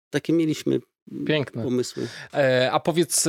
[0.10, 0.80] Takie mieliśmy
[1.26, 1.64] Piękne.
[1.64, 2.08] pomysły.
[2.34, 3.28] E, a powiedz,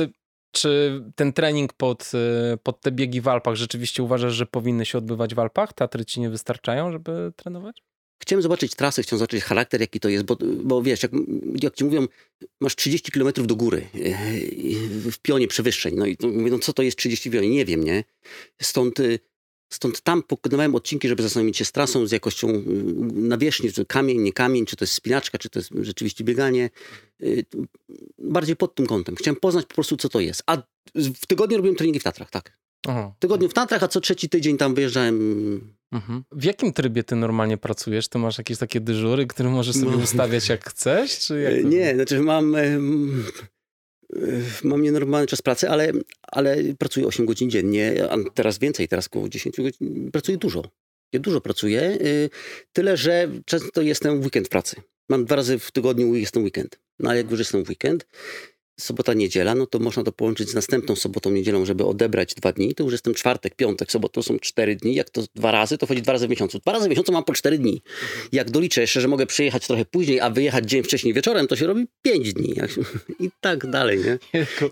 [0.51, 2.11] czy ten trening pod,
[2.53, 5.73] e, pod te biegi w Alpach rzeczywiście uważasz, że powinny się odbywać w Alpach?
[5.73, 7.83] Tatry ci nie wystarczają, żeby trenować?
[8.19, 11.11] Chciałem zobaczyć trasę, chciałem zobaczyć charakter, jaki to jest, bo, bo wiesz, jak,
[11.63, 12.07] jak ci mówią,
[12.59, 15.95] masz 30 km do góry yy, w pionie przewyższeń.
[15.95, 17.49] No i mówię, no co to jest 30 pionie?
[17.49, 18.03] Nie wiem, nie?
[18.61, 19.19] Stąd y,
[19.73, 22.63] Stąd tam pokonywałem odcinki, żeby zastanowić się z trasą, z jakością
[23.13, 26.69] nawierzchni, czy kamień, nie kamień, czy to jest spinaczka, czy to jest rzeczywiście bieganie.
[27.21, 27.45] Y,
[28.17, 29.15] bardziej pod tym kątem.
[29.15, 30.43] Chciałem poznać po prostu, co to jest.
[30.45, 30.57] A
[30.95, 32.58] w tygodniu robiłem treningi w Tatrach, tak.
[32.87, 33.13] Aha.
[33.17, 35.79] W tygodniu w Tatrach, a co trzeci tydzień tam wyjeżdżałem.
[35.91, 36.23] Mhm.
[36.31, 38.07] W jakim trybie ty normalnie pracujesz?
[38.07, 39.97] Ty masz jakieś takie dyżury, które możesz sobie No.
[40.03, 41.19] ustawiać jak chcesz?
[41.19, 43.25] Czy jak E, to- Nie, znaczy mam, em,
[44.15, 44.19] e,
[44.63, 49.29] mam nienormalny czas pracy, ale, ale pracuję 8 godzin dziennie, a teraz więcej, teraz około
[49.29, 50.11] 10 godzin.
[50.11, 50.63] Pracuję dużo.
[51.13, 52.29] Ja dużo pracuję, y,
[52.73, 54.75] tyle że często jestem w weekend w pracy.
[55.09, 56.79] Mam dwa razy w tygodniu jestem weekend.
[56.99, 58.05] No ale jak już jestem w weekend,
[58.79, 62.75] sobota, niedziela, no to można to połączyć z następną sobotą, niedzielą, żeby odebrać dwa dni.
[62.75, 64.95] To już jestem czwartek, piątek, sobota, to są cztery dni.
[64.95, 66.59] Jak to dwa razy, to chodzi dwa razy w miesiącu.
[66.59, 67.81] Dwa razy w miesiącu mam po cztery dni.
[68.31, 71.67] Jak doliczę jeszcze, że mogę przyjechać trochę później, a wyjechać dzień wcześniej wieczorem, to się
[71.67, 72.53] robi pięć dni.
[73.19, 74.17] I tak dalej, nie?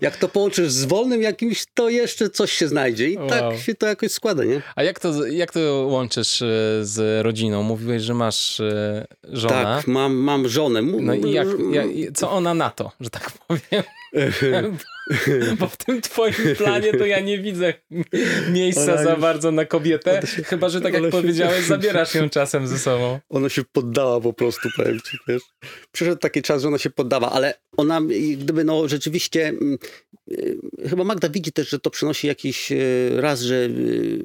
[0.00, 3.08] Jak to połączysz z wolnym jakimś, to jeszcze coś się znajdzie.
[3.10, 3.28] I Wow.
[3.28, 4.62] tak się to jakoś składa, nie?
[4.76, 6.46] A jak to, jak to łączysz e,
[6.82, 7.62] z rodziną?
[7.62, 9.54] Mówiłeś, że masz e, żonę.
[9.54, 10.82] Tak, mam, mam żonę.
[10.82, 13.82] No i jak, jak, co ona na to, że tak powiem?
[15.58, 17.74] Bo w tym twoim planie to ja nie widzę
[18.50, 22.14] miejsca Ona za już- bardzo na kobietę, się- chyba, że tak jak się- powiedziałeś, zabierasz
[22.14, 23.20] ją czasem ze sobą.
[23.28, 25.42] Ona się poddała po prostu, powiem ci, wiesz.
[25.92, 28.00] Przyszedł taki czas, że ona się poddała, ale ona
[28.36, 29.78] gdyby no rzeczywiście, mm,
[30.32, 30.58] y,
[30.90, 33.54] chyba Magda widzi też, że to przynosi jakiś y, raz, że...
[33.54, 34.22] y,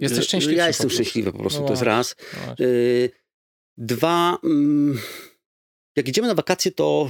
[0.00, 2.16] Jesteś szczęśliwszy Ja jestem szczęśliwy po prostu, No to jest raz.
[2.46, 2.54] No
[3.78, 4.98] Dwa, mm,
[5.96, 7.08] jak idziemy na wakacje, to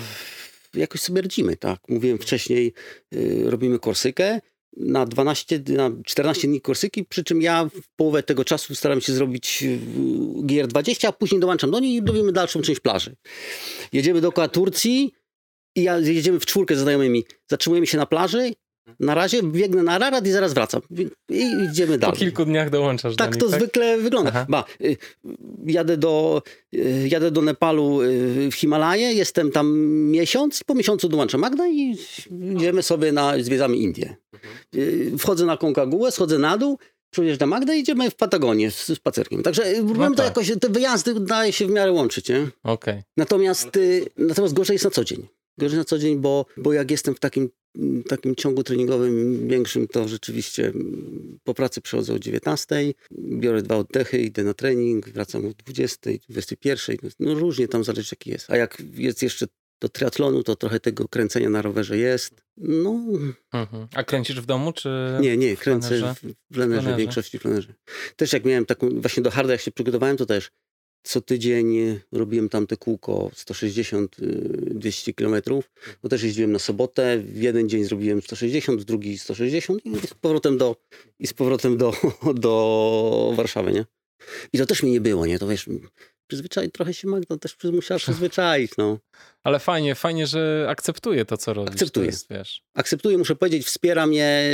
[0.75, 1.81] jakoś sobie radzimy, tak.
[1.89, 2.73] Mówiłem wcześniej,
[3.15, 4.41] y, robimy Korsykę
[4.77, 9.13] na 12, na 14 dni Korsyki, przy czym ja w połowę tego czasu staram się
[9.13, 9.79] zrobić y,
[10.43, 13.17] GR20, a później dołączam do niej i robimy dalszą część plaży.
[13.93, 15.13] Jedziemy dookoła Turcji
[15.77, 17.25] i ja, jedziemy w czwórkę ze znajomymi.
[17.51, 18.53] Zatrzymujemy się na plaży,
[19.01, 20.81] na razie biegnę na Ararat i zaraz wracam.
[21.29, 22.17] I idziemy Po dalej.
[22.17, 23.61] kilku dniach dołączasz Tak do to nich, tak?
[23.61, 24.31] zwykle wygląda.
[24.35, 24.47] Aha.
[24.49, 24.97] Ba, y,
[25.67, 26.43] jadę, do,
[26.75, 29.79] y, jadę do Nepalu y, w Himalaje, jestem tam
[30.11, 31.97] miesiąc i po miesiącu dołączam Magda i
[32.57, 34.17] idziemy sobie na, zwiedzamy Indię.
[35.19, 36.79] Wchodzę na Konkagułę, schodzę na dół,
[37.11, 39.43] przyjeżdżam Magda i idziemy w Patagonię z spacerkiem.
[39.43, 40.27] Także y, próbujemy to tak.
[40.27, 42.49] jakoś, te wyjazdy daje się w miarę łączyć, nie?
[42.63, 43.03] Okej.
[43.17, 45.27] Natomiast, y, natomiast gorzej jest na co dzień.
[45.61, 47.51] Gorzej na co dzień, bo, bo jak jestem w takim,
[48.09, 54.19] takim ciągu treningowym większym, to rzeczywiście mm, po pracy przychodzę o 19, biorę dwa oddechy,
[54.19, 56.97] idę na trening, wracam o 20, 21.
[57.21, 58.51] No różnie tam zależy jaki jest.
[58.51, 59.47] A jak jest jeszcze
[59.81, 62.35] do triatlonu, to trochę tego kręcenia na rowerze jest.
[62.57, 63.01] No
[63.53, 63.87] Mhm.
[63.95, 65.19] A kręcisz w domu, czy...
[65.21, 66.15] nie, nie, kręcę plenerze?
[66.15, 66.95] w, w plenerze, plenerze.
[66.95, 67.75] w większości w plenerze.
[68.17, 70.51] Też jak miałem taką, właśnie do harda jak się przygotowałem, to też
[71.03, 75.71] co tydzień y, robiłem tam te kółko 160-200 kilometrów.
[76.03, 80.15] To też jeździłem na sobotę, w jeden dzień zrobiłem 160, w drugi 160 i z
[80.15, 80.77] powrotem do,
[81.19, 81.93] i z powrotem do,
[82.35, 83.85] do Warszawy, nie?
[84.53, 85.39] I to też mi nie było, nie?
[85.39, 85.69] To wiesz,
[86.27, 88.99] przyzwyczaj, trochę się Magda też musiała przyzwyczaić, no.
[89.45, 91.73] Ale fajnie, fajnie, że akceptuje to, co robisz.
[91.73, 92.07] Akceptuje.
[92.07, 92.63] Jest, wiesz.
[92.75, 94.51] Akceptuję, muszę powiedzieć, wspiera mnie.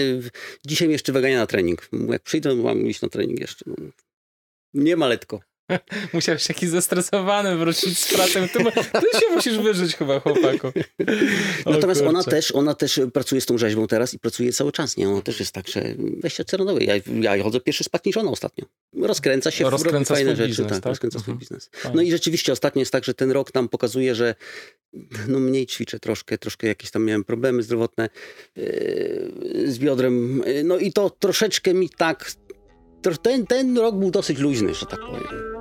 [0.66, 1.88] Dzisiaj jeszcze wygania na trening.
[2.08, 3.64] Jak przyjdę, mam iść na trening jeszcze.
[3.66, 3.74] No.
[4.74, 5.40] Nie ma letko.
[6.12, 8.48] Musiałeś jakiś zestresowany wrócić z pracy.
[8.52, 8.64] Ty,
[9.00, 10.72] ty się musisz wyżyć chyba, chłopaku.
[11.64, 14.96] O Natomiast ona też, ona też pracuje z tą rzeźbą teraz i pracuje cały czas,
[14.96, 15.08] nie?
[15.08, 16.84] Ona też jest tak, że weźcie ceronowy.
[16.84, 16.94] Ja,
[17.36, 18.64] ja chodzę pierwszy niż ona ostatnio.
[19.02, 20.48] Rozkręca się, Rozkręca robi fajne rzeczy.
[20.48, 20.90] biznes, tak, tak?
[20.90, 21.38] rozkręca swój Mhm.
[21.38, 21.70] biznes.
[21.94, 24.34] No i rzeczywiście ostatnio jest tak, że ten rok nam pokazuje, że
[25.28, 28.08] no mniej ćwiczę troszkę, troszkę jakieś tam miałem problemy zdrowotne
[28.56, 30.42] yy, z biodrem.
[30.46, 32.32] Yy, No i to troszeczkę mi tak,
[33.22, 35.55] ten, ten rok był dosyć luźny, że tak powiem.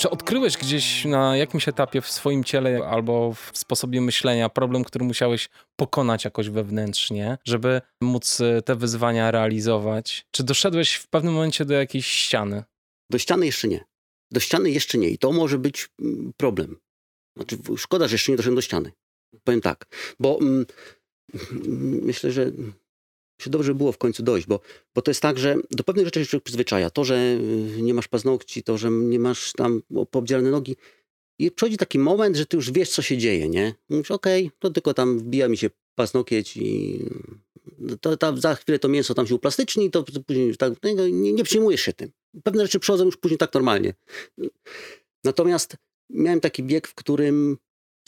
[0.00, 5.04] Czy odkryłeś gdzieś na jakimś etapie w swoim ciele albo w sposobie myślenia problem, który
[5.04, 10.26] musiałeś pokonać jakoś wewnętrznie, żeby móc e, te wyzwania realizować?
[10.30, 12.64] Czy doszedłeś w pewnym momencie do jakiejś ściany?
[13.10, 13.84] Do ściany jeszcze nie.
[14.30, 16.76] Do ściany jeszcze nie i to może być mm, problem.
[17.36, 18.92] Znaczy, szkoda, że jeszcze nie doszedłem do ściany.
[19.44, 19.86] Powiem tak,
[20.20, 20.66] bo mm,
[21.52, 22.50] mm, myślę, że
[23.40, 24.60] się dobrze było w końcu dojść, bo,
[24.94, 26.90] bo to jest tak, że do pewnych rzeczy się przyzwyczaja.
[26.90, 27.38] To, że
[27.78, 30.76] y, nie masz paznokci, to, że nie masz tam poobdzierane nogi.
[31.38, 33.74] I przychodzi taki moment, że ty już wiesz, co się dzieje, nie?
[33.88, 37.00] Mówisz, okej, to tylko tam wbija mi się paznokieć i
[38.00, 41.44] to, tam za chwilę to mięso tam się uplastyczni, to później tak, no, nie, nie
[41.44, 42.10] przejmujesz się tym.
[42.42, 43.94] Pewne rzeczy przychodzą już później tak normalnie.
[45.24, 45.76] Natomiast
[46.10, 47.58] miałem taki bieg, w którym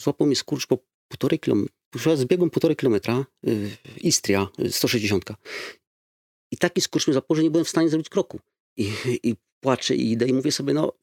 [0.01, 1.82] złapał mnie skurcz po półtorej kilometra.
[1.95, 3.69] Z biegłem półtorej kilometra, y,
[4.01, 5.29] Istria, y, 160.
[6.51, 8.39] I taki skurcz mnie złapał, że nie byłem w stanie zrobić kroku.
[8.77, 8.91] I,
[9.23, 10.93] i płaczę i idę i mówię sobie, no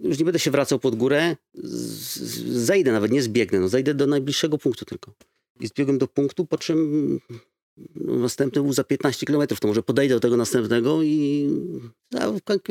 [0.00, 1.36] już nie będę się wracał pod górę,
[2.44, 5.14] zejdę nawet, nie zbiegnę, no zejdę do najbliższego punktu tylko.
[5.60, 7.20] I zbiegłem do punktu, po czym
[7.94, 11.50] no, następny był za 15 km, to może podejdę do tego następnego i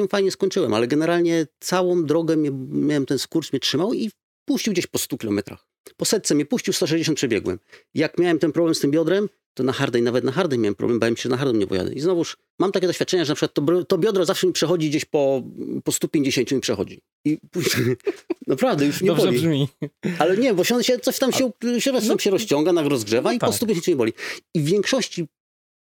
[0.09, 2.37] fajnie skończyłem, ale generalnie całą drogę
[2.69, 4.11] miałem ten skurcz, mnie trzymał i
[4.45, 5.72] puścił gdzieś po 100 kilometrach.
[5.97, 7.59] Po setce mnie puścił, 160 przebiegłem.
[7.93, 10.99] Jak miałem ten problem z tym biodrem, to na hardej, nawet na hardej miałem problem,
[10.99, 11.93] bałem się, że na hardej nie pojadę.
[11.93, 15.05] I znowuż mam takie doświadczenia, że na przykład to, to biodro zawsze mi przechodzi gdzieś
[15.05, 15.43] po,
[15.83, 17.01] po 150 mi przechodzi.
[17.25, 17.37] I
[18.47, 19.37] naprawdę już nie Dobrze boli.
[19.37, 19.67] brzmi.
[20.19, 23.35] Ale nie, bo się, coś tam się, się, no, tam się rozciąga, na rozgrzewa no
[23.35, 23.49] i tak.
[23.49, 24.13] po 150 nie boli.
[24.53, 25.27] I w większości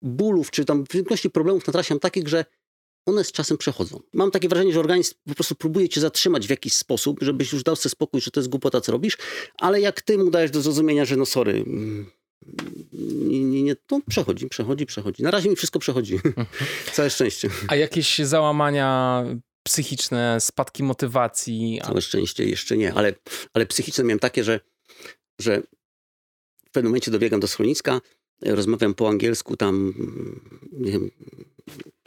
[0.02, 2.46] bólów, czy tam w większości problemów na trasie mam takich, że
[3.06, 4.00] one z czasem przechodzą.
[4.14, 7.64] Mam takie wrażenie, że organizm po prostu próbuje cię zatrzymać w jakiś sposób, żebyś już
[7.64, 9.18] dał sobie spokój, że to jest głupota, co robisz,
[9.58, 12.06] ale jak ty mu dajesz do zrozumienia, że no sorry, mm,
[12.94, 15.24] nie, nie, nie, to przechodzi, przechodzi, przechodzi.
[15.24, 16.20] Na razie mi wszystko przechodzi.
[16.94, 17.50] Całe szczęście.
[17.68, 19.24] A jakieś załamania
[19.64, 21.82] psychiczne, spadki motywacji?
[21.86, 23.14] Całe szczęście jeszcze nie, ale,
[23.54, 24.60] ale psychiczne miałem takie, że,
[25.40, 25.62] że
[26.66, 28.02] w pewnym momencie dobiegam do schroniska,
[28.42, 29.94] rozmawiam po angielsku tam,
[30.72, 31.12] nie wiem,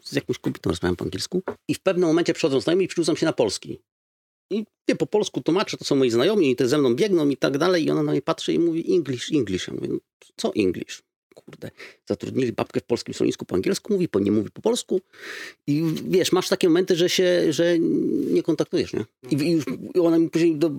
[0.08, 3.26] z jakąś kobietą rozmawiam po angielsku i w pewnym momencie przychodzą znajomi i przerzucam się
[3.26, 3.80] na polski.
[4.50, 7.36] I nie, po polsku tłumaczę, to są moi znajomi i te ze mną biegną i
[7.36, 9.68] tak dalej i ona na mnie patrzy i mówi English, English.
[9.68, 9.98] Ja mówię, no,
[10.36, 11.02] co English?
[11.34, 11.70] Kurde,
[12.06, 15.00] zatrudnili babkę w polskim schronisku po angielsku, mówi, po nie mówi po polsku
[15.66, 17.78] i wiesz, masz takie momenty, że się, że
[18.30, 19.04] nie kontaktujesz, nie?
[19.30, 19.64] I, już
[20.00, 20.70] ona mi później do,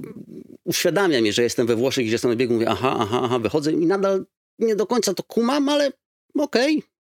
[0.64, 3.72] uświadamia mnie, że jestem we Włoszech, gdzie jestem na biegu, mówię, aha, aha, aha, wychodzę
[3.72, 4.26] i nadal
[4.60, 5.92] nie do końca to kumam, ale
[6.36, 6.97] okej, okay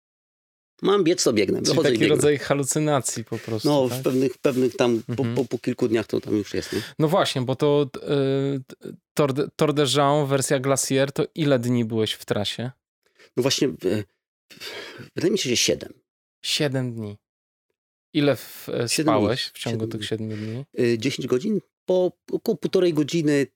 [0.81, 1.61] Mam biec, to biegnę.
[1.61, 2.07] Czyli taki biegnę.
[2.07, 3.69] rodzaj halucynacji po prostu.
[3.69, 3.99] No, tak?
[3.99, 5.35] w pewnych, pewnych tam, mhm.
[5.35, 6.73] po, po, po, kilku dniach to tam już jest.
[6.73, 6.81] Nie?
[6.99, 7.89] No właśnie, bo to
[8.55, 8.61] y,
[9.13, 12.71] Tour, de, Tour de Jean, wersja Glacier, to ile dni byłeś w trasie?
[13.37, 14.03] No właśnie, y,
[15.15, 15.93] wydaje mi się, że siedem.
[16.41, 17.17] Siedem dni.
[18.13, 20.65] Ile w, e, spałeś w ciągu tych siedmiu dni?
[20.79, 21.59] Y, dziesięć godzin.
[21.85, 23.47] Po około półtorej godziny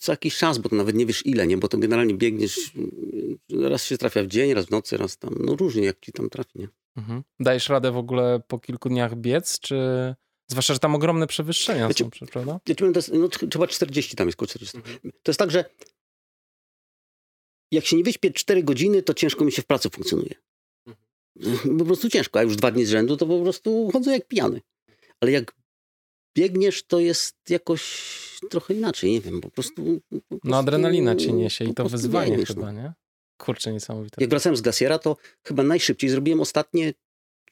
[0.00, 1.56] co jakiś czas, bo to nawet nie wiesz ile, nie?
[1.58, 2.72] Bo to generalnie biegniesz,
[3.50, 6.30] raz się trafia w dzień, raz w nocy, raz tam, no różnie jak ci tam
[6.30, 6.68] trafi, nie?
[6.96, 7.22] Mhm.
[7.40, 9.76] Dajesz radę w ogóle po kilku dniach biec, czy...
[10.50, 12.60] Zwłaszcza, że tam ogromne przewyższenia znaczy, są, prawda?
[12.68, 14.76] Ja to jest, no, chyba 40 tam jest, około 40.
[14.76, 14.98] Mhm.
[15.22, 15.64] To jest tak, że
[17.70, 20.34] jak się nie wyśpię 4 godziny, to ciężko mi się w pracy funkcjonuje.
[21.36, 21.78] Mhm.
[21.78, 24.60] Po prostu ciężko, a już dwa dni z rzędu to po prostu chodzę jak pijany.
[25.20, 25.54] Ale jak
[26.38, 27.82] biegniesz, to jest jakoś
[28.50, 30.00] trochę inaczej, nie wiem, po prostu...
[30.10, 32.82] Po prostu no adrenalina cię niesie i to wyzwanie biegniesz, chyba, no.
[32.82, 32.92] nie?
[33.36, 34.16] Kurczę, niesamowite.
[34.20, 36.94] Jak wracałem z Glaciera, to chyba najszybciej zrobiłem ostatnie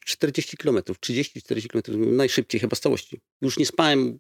[0.05, 3.21] 40 km, 30-40 km, najszybciej chyba z całości.
[3.43, 4.19] Już nie spałem,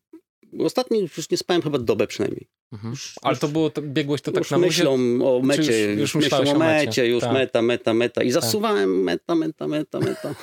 [0.58, 2.48] ostatnio już nie spałem chyba dobę przynajmniej.
[2.72, 2.90] Mhm.
[2.90, 6.14] Już, Ale to było, to, biegłeś to tak już na myślą o mecie, już, już
[6.14, 7.32] myślą o mecie, już tak.
[7.32, 8.42] meta, meta, meta i tak.
[8.42, 10.34] zasuwałem meta, meta, meta, meta.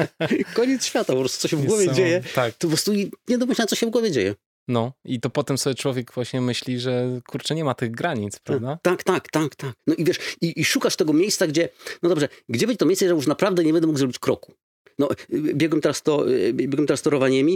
[0.54, 2.54] Koniec świata, po prostu co się w głowie dzieje, tak.
[2.54, 2.92] to po prostu
[3.28, 4.34] nie domyślałem, co się w głowie dzieje.
[4.68, 8.42] No i to potem sobie człowiek właśnie myśli, że kurczę, nie ma tych granic, tak,
[8.42, 8.78] prawda?
[8.82, 9.72] Tak, tak, tak, tak.
[9.86, 11.68] No i wiesz, i, i szukasz tego miejsca, gdzie,
[12.02, 14.54] no dobrze, gdzie będzie to miejsce, że już naprawdę nie będę mógł zrobić kroku.
[14.98, 17.48] No, biegłem teraz to, biegłem teraz torowaniem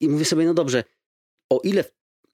[0.00, 0.84] i mówię sobie, no dobrze,
[1.50, 1.84] o ile,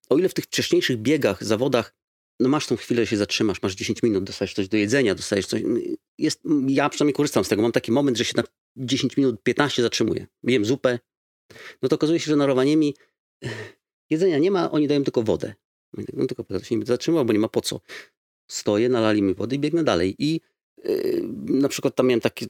[0.09, 1.95] o ile w tych wcześniejszych biegach, zawodach,
[2.41, 5.63] no masz tą chwilę, się zatrzymasz, masz 10 minut, dostajesz coś do jedzenia, dostajesz coś,
[6.19, 8.45] jest, ja przynajmniej korzystam z tego, mam taki moment, że się na
[8.77, 10.27] 10 minut, 15 zatrzymuję.
[10.43, 10.99] Jem zupę,
[11.83, 12.95] no to okazuje się, że na Rowaniemi
[14.11, 15.55] Jedzenia nie ma, oni dają tylko wodę.
[16.13, 17.81] No tylko się nie zatrzymał, bo nie ma po co.
[18.51, 20.15] Stoję, nalali mi wody i biegnę dalej.
[20.19, 20.41] I
[21.47, 22.47] na przykład tam miałem takie,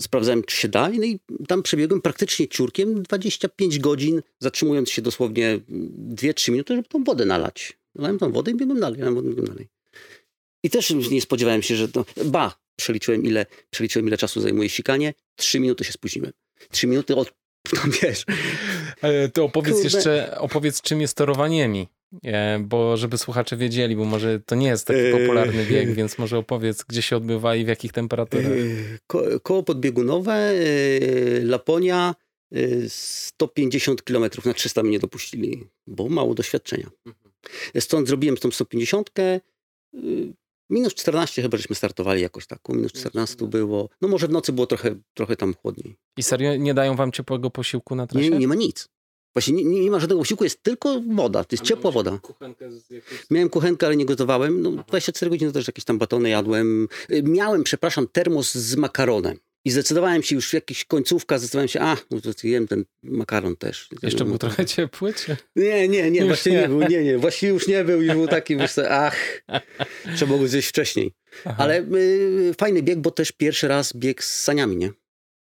[0.00, 5.60] sprawdzałem czy się da no i tam przebiegłem praktycznie ciurkiem 25 godzin, zatrzymując się dosłownie
[6.14, 7.78] 2-3 minuty, żeby tą wodę nalać.
[7.94, 9.68] Nalałem tą wodę i biegłem dalej, nalałem wodę i biegłem dalej.
[10.62, 12.04] I też nie spodziewałem się, że to...
[12.24, 12.62] Ba!
[12.76, 15.14] Przeliczyłem ile, przeliczyłem ile czasu zajmuje sikanie.
[15.36, 16.32] Trzy minuty się spóźniłem.
[16.70, 17.32] Trzy minuty od
[17.72, 18.24] no wiesz.
[19.32, 19.96] To opowiedz Kurde.
[19.96, 21.86] jeszcze, opowiedz czym jest torowaniemi, e,
[22.60, 26.38] bo żeby słuchacze wiedzieli, bo może to nie jest taki e, popularny bieg, więc może
[26.38, 28.52] opowiedz, gdzie się odbywa i w jakich temperaturach.
[28.52, 30.52] E, ko koło podbiegunowe,
[31.42, 32.14] Laponia,
[32.88, 36.90] 150 km na 300 mnie dopuścili, bo mało doświadczenia.
[37.06, 37.32] Mhm.
[37.80, 39.10] Stąd zrobiłem tą 150,
[40.72, 42.60] Minus 14 chyba żeśmy startowali jakoś tak.
[42.68, 43.88] Minus 14 było.
[44.00, 45.96] No może w nocy było trochę, trochę tam chłodniej.
[46.16, 48.30] I serio nie dają wam ciepłego posiłku na trasie?
[48.30, 48.88] Nie, nie ma nic.
[49.34, 51.44] Właśnie nie, nie, ma żadnego posiłku, jest tylko woda.
[51.44, 52.18] To jest A ciepła woda.
[52.22, 53.30] Kuchenkę jakiegoś...
[53.30, 54.62] Miałem kuchenkę, ale nie gotowałem.
[54.62, 56.88] No, 24 godziny to też jakieś tam batony jadłem.
[57.10, 59.38] Y, miałem, przepraszam, termos z makaronem.
[59.64, 63.56] I zdecydowałem się już w jakiś końcówka, zdecydowałem się, a, no to jem ten makaron
[63.56, 63.88] też.
[64.02, 65.36] Jeszcze był trochę ciepły, czy?
[65.56, 66.60] Nie, nie, nie, właśnie nie.
[66.60, 69.42] nie był, nie, nie, właśnie już nie był, już był taki, wiesz, ach,
[70.16, 71.12] trzeba było zjeść wcześniej.
[71.44, 71.56] Aha.
[71.58, 74.92] Ale y, fajny bieg, bo też pierwszy raz bieg z saniami, nie?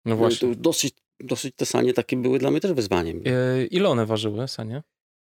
[0.06, 0.56] No właśnie.
[0.56, 3.22] dosyć, dosyć te sanie takie były dla mnie też wyzwaniem.
[3.26, 4.84] E, ile one ważyły, sanie?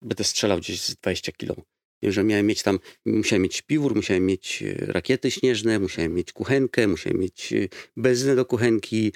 [0.03, 1.55] Będę strzelał gdzieś z 20 kilo.
[2.03, 6.87] Że miałem mieć tam, musiałem mieć piwór, musiałem mieć e, rakiety śnieżne, musiałem mieć kuchenkę,
[6.87, 9.13] musiałem mieć e, benzynę do kuchenki,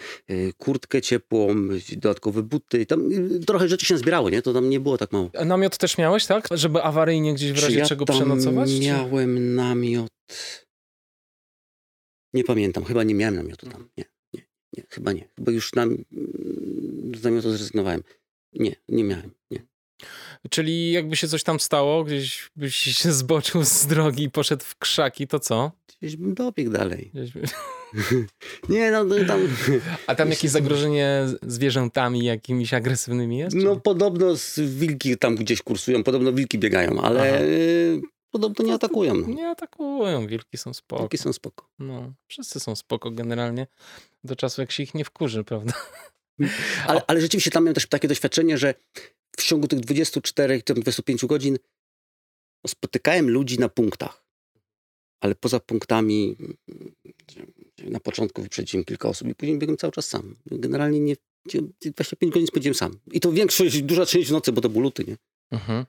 [0.57, 2.87] kurtkę ciepłą, dodatkowe buty.
[2.87, 3.11] Tam
[3.47, 4.43] trochę rzeczy się zbierało, nie?
[4.43, 5.31] To tam nie było tak mało.
[5.39, 6.49] A namiot też miałeś, tak?
[6.51, 8.71] Żeby awaryjnie gdzieś w razie ja czego przenocować?
[8.81, 9.41] miałem czy?
[9.41, 10.13] namiot...
[12.35, 13.89] Nie pamiętam, chyba nie miałem namiotu tam.
[13.99, 14.05] Nie,
[14.77, 15.29] nie, chyba nie.
[15.37, 15.97] Chyba już nam,
[17.17, 18.03] z namiotu zrezygnowałem.
[18.53, 19.63] Nie, nie miałem, nie.
[20.51, 24.79] Czyli jakby się coś tam stało, gdzieś byś się zboczył z drogi i poszedł w
[24.79, 25.73] krzaki, to co?
[26.01, 27.11] Gdzieś bym dobiegł dalej.
[27.15, 27.43] Gdzieś by...
[28.75, 29.41] nie, no, no tam...
[30.07, 33.57] A tam jakieś zagrożenie zwierzętami jakimiś agresywnymi jest?
[33.57, 38.09] No podobno wilki tam gdzieś kursują, podobno wilki biegają, ale Aha.
[38.31, 39.15] podobno nie atakują.
[39.15, 39.27] No.
[39.27, 41.03] Nie atakują, wilki są spoko.
[41.03, 41.69] Wilki są spoko.
[41.79, 43.67] No, wszyscy są spoko generalnie
[44.25, 45.73] do czasu jak się ich nie wkurzy, prawda?
[46.87, 48.75] Ale, ale rzeczywiście tam miałem też takie doświadczenie, że
[49.37, 51.59] w ciągu tych 24, 25 godzin
[52.67, 54.25] spotykałem ludzi na punktach.
[55.21, 56.37] Ale poza punktami
[57.79, 60.37] na początku wyprzedziłem kilka osób i później biegłem cały czas sam.
[60.47, 61.17] Generalnie nie,
[61.85, 62.99] 25 godzin spędziłem sam.
[63.13, 65.17] I to większość, duża część nocy, bo to był luty, nie?
[65.51, 65.85] Mhm.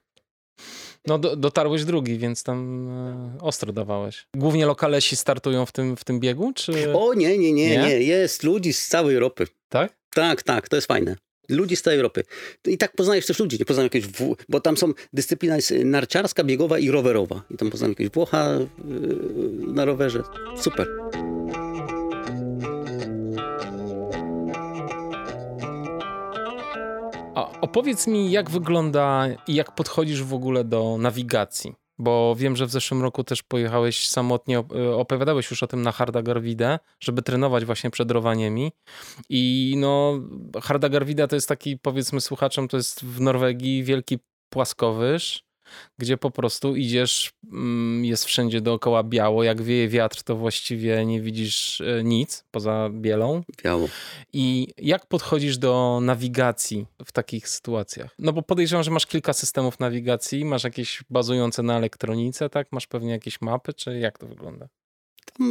[1.07, 4.27] No do, dotarłeś drugi, więc tam e, ostro dawałeś.
[4.35, 6.93] Głównie lokalesi startują w tym, w tym biegu, czy...
[6.93, 7.99] O nie, nie, nie, nie, nie.
[7.99, 9.47] Jest ludzi z całej Europy.
[9.69, 9.93] Tak?
[10.13, 11.15] Tak, tak, to jest fajne.
[11.49, 12.23] Ludzi z całej Europy.
[12.67, 14.35] I tak poznajesz też ludzi, nie poznam jakiegoś, w...
[14.49, 17.41] bo tam są, dyscyplina jest narciarska, biegowa i rowerowa.
[17.51, 18.67] I tam poznam jakiegoś Włocha yy,
[19.73, 20.23] na rowerze.
[20.61, 20.87] Super.
[27.35, 31.73] A opowiedz mi, jak wygląda i jak podchodzisz w ogóle do nawigacji?
[31.97, 35.91] Bo wiem, że w zeszłym roku też pojechałeś samotnie, e, opowiadałeś już o tym na
[35.91, 38.71] Harda Garwida, żeby trenować właśnie przed rowaniemi.
[39.29, 40.19] I no,
[40.63, 44.19] Harda Garwida to jest taki, powiedzmy słuchaczom, to jest w Norwegii wielki
[44.49, 45.43] płaskowyż
[45.97, 51.21] gdzie po prostu idziesz, mm, jest wszędzie dookoła biało, jak wieje wiatr, to właściwie nie
[51.21, 53.43] widzisz e, nic poza bielą.
[53.63, 53.89] Biało.
[54.33, 58.15] I jak podchodzisz do nawigacji w takich sytuacjach?
[58.19, 62.67] No bo podejrzewam, że masz kilka systemów nawigacji, masz jakieś bazujące na elektronice, tak?
[62.71, 64.67] Masz pewnie jakieś mapy, czy jak to wygląda?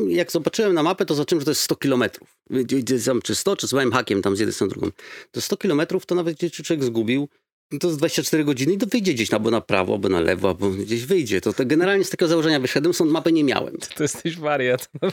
[0.09, 2.39] jak zobaczyłem na mapę, to zobaczyłem, że to jest 100 kilometrów.
[3.23, 4.91] Czy 100, czy z małym hakiem tam z jednej strony drugą.
[5.31, 7.29] To 100 kilometrów to nawet gdzieś człowiek zgubił
[7.81, 10.71] to z 24 godziny i to wyjdzie gdzieś albo na prawo, albo na lewo, albo
[10.71, 11.41] gdzieś wyjdzie.
[11.41, 13.77] To, to generalnie z takiego założenia wyszedłem, stąd mapy nie miałem.
[13.97, 14.91] To jesteś wariat.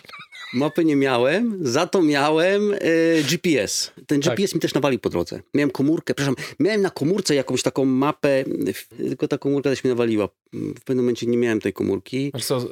[0.54, 2.78] Mapy nie miałem, za to miałem e,
[3.24, 3.91] GPS.
[4.08, 4.56] Ten GPS tak.
[4.56, 5.41] mi też nawalił po drodze.
[5.54, 8.43] Miałem komórkę, przepraszam, miałem na komórce jakąś taką mapę,
[8.98, 10.30] tylko ta komórka też mi nawaliła.
[10.54, 12.32] W pewnym momencie nie miałem tej komórki.
[12.41, 12.67] co, y,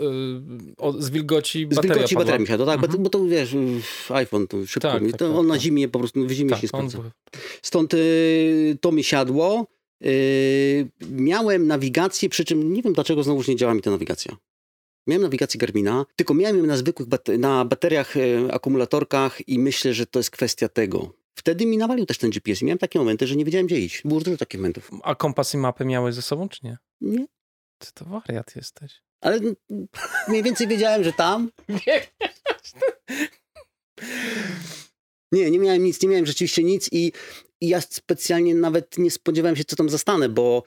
[0.99, 2.25] z wilgoci bateria Z wilgoci padła.
[2.25, 3.03] bateria mi się, to tak, mhm.
[3.03, 3.55] bo to wiesz,
[4.09, 5.63] iPhone to szybko tak, mi, tak, to tak, on na tak.
[5.63, 6.99] zimie po prostu, w zimie tak, się sprawdza.
[7.61, 9.67] Stąd y, to mi siadło.
[10.01, 14.37] Yy, miałem nawigację, przy czym nie wiem dlaczego znowuż nie działa mi ta nawigacja.
[15.07, 19.93] Miałem nawigację Garmina, tylko miałem ją na zwykłych bate na bateriach, yy, akumulatorkach i myślę,
[19.93, 21.13] że to jest kwestia tego.
[21.35, 24.01] Wtedy mi nawalił też ten GPS i miałem takie momenty, że nie wiedziałem gdzie iść.
[24.05, 24.91] Było dużo takich momentów.
[25.03, 26.77] A kompas i mapy miałeś ze sobą, czy nie?
[27.01, 27.27] Nie.
[27.77, 29.01] Ty to wariat jesteś.
[29.21, 29.39] Ale
[30.27, 31.51] mniej więcej wiedziałem, że tam.
[35.31, 37.11] Nie, nie miałem nic, nie miałem rzeczywiście nic i
[37.61, 40.63] i ja specjalnie nawet nie spodziewałem się, co tam zastanę, bo,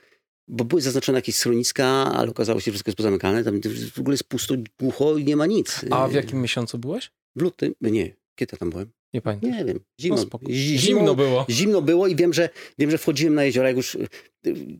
[0.48, 3.44] bo były zaznaczone jakieś schroniska, ale okazało się, że wszystko jest pozamykane.
[3.44, 3.60] Tam
[3.94, 5.80] w ogóle jest pusto, głucho i nie ma nic.
[5.90, 7.10] A w jakim miesiącu byłeś?
[7.36, 7.74] W lutym?
[7.80, 8.16] Nie.
[8.34, 8.90] Kiedy tam byłem?
[9.14, 9.50] Nie pamiętam.
[9.50, 9.80] Nie wiem.
[10.00, 11.46] Zimno, no zimno, zimno, było.
[11.50, 12.48] Zimno było i wiem że,
[12.78, 13.68] wiem, że wchodziłem na jezioro.
[13.68, 14.08] Jak już y,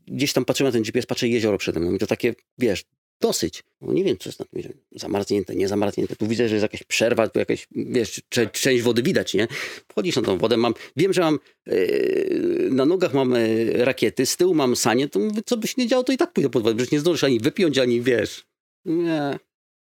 [0.07, 1.95] gdzieś tam patrzyłem na ten GPS, patrzę jezioro przede mną.
[1.95, 2.85] I to takie, wiesz,
[3.21, 3.65] dosyć.
[3.81, 6.17] No nie wiem, co jest na tym zamarznięte, nie zamarznięte.
[6.17, 9.49] Tu widzę, że jest jakaś przerwa, tu jakaś, wiesz, część wody widać, nie?
[9.89, 14.37] Wchodzisz na tą wodę, mam, wiem, że mam yy, na nogach mam yy, rakiety, z
[14.37, 16.63] tyłu mam sanie, to mówię, co by się nie działo, to i tak pójdę pod
[16.63, 18.45] wodę, przecież nie zdążysz ani wypiąć, ani wiesz.
[18.85, 19.39] Nie.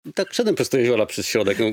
[0.05, 1.59] I tak szedłem przez to jeziora, przez środek.
[1.59, 1.65] No.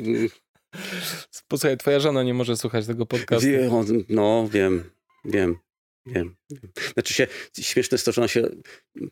[1.49, 3.47] Posłuchaj, twoja żona nie może słuchać tego podcastu.
[3.47, 3.71] Wie,
[4.09, 4.85] no, wiem,
[5.25, 5.57] wiem.
[6.07, 6.37] Wiem.
[6.93, 7.27] Znaczy się,
[7.61, 8.49] śmieszne jest to, że się,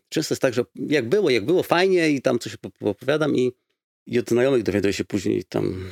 [0.09, 3.53] często jest tak, że jak było, jak było, fajnie i tam coś opowiadam i,
[4.07, 5.90] i od znajomych dowiaduję się później tam...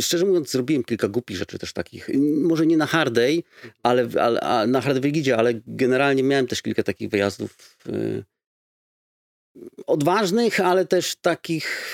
[0.00, 2.08] Szczerze mówiąc, zrobiłem kilka głupich rzeczy też takich.
[2.42, 3.44] Może nie na hardej,
[3.82, 8.24] ale, ale na hardej Wigidzie, ale generalnie miałem też kilka takich wyjazdów yy,
[9.86, 11.86] odważnych, ale też takich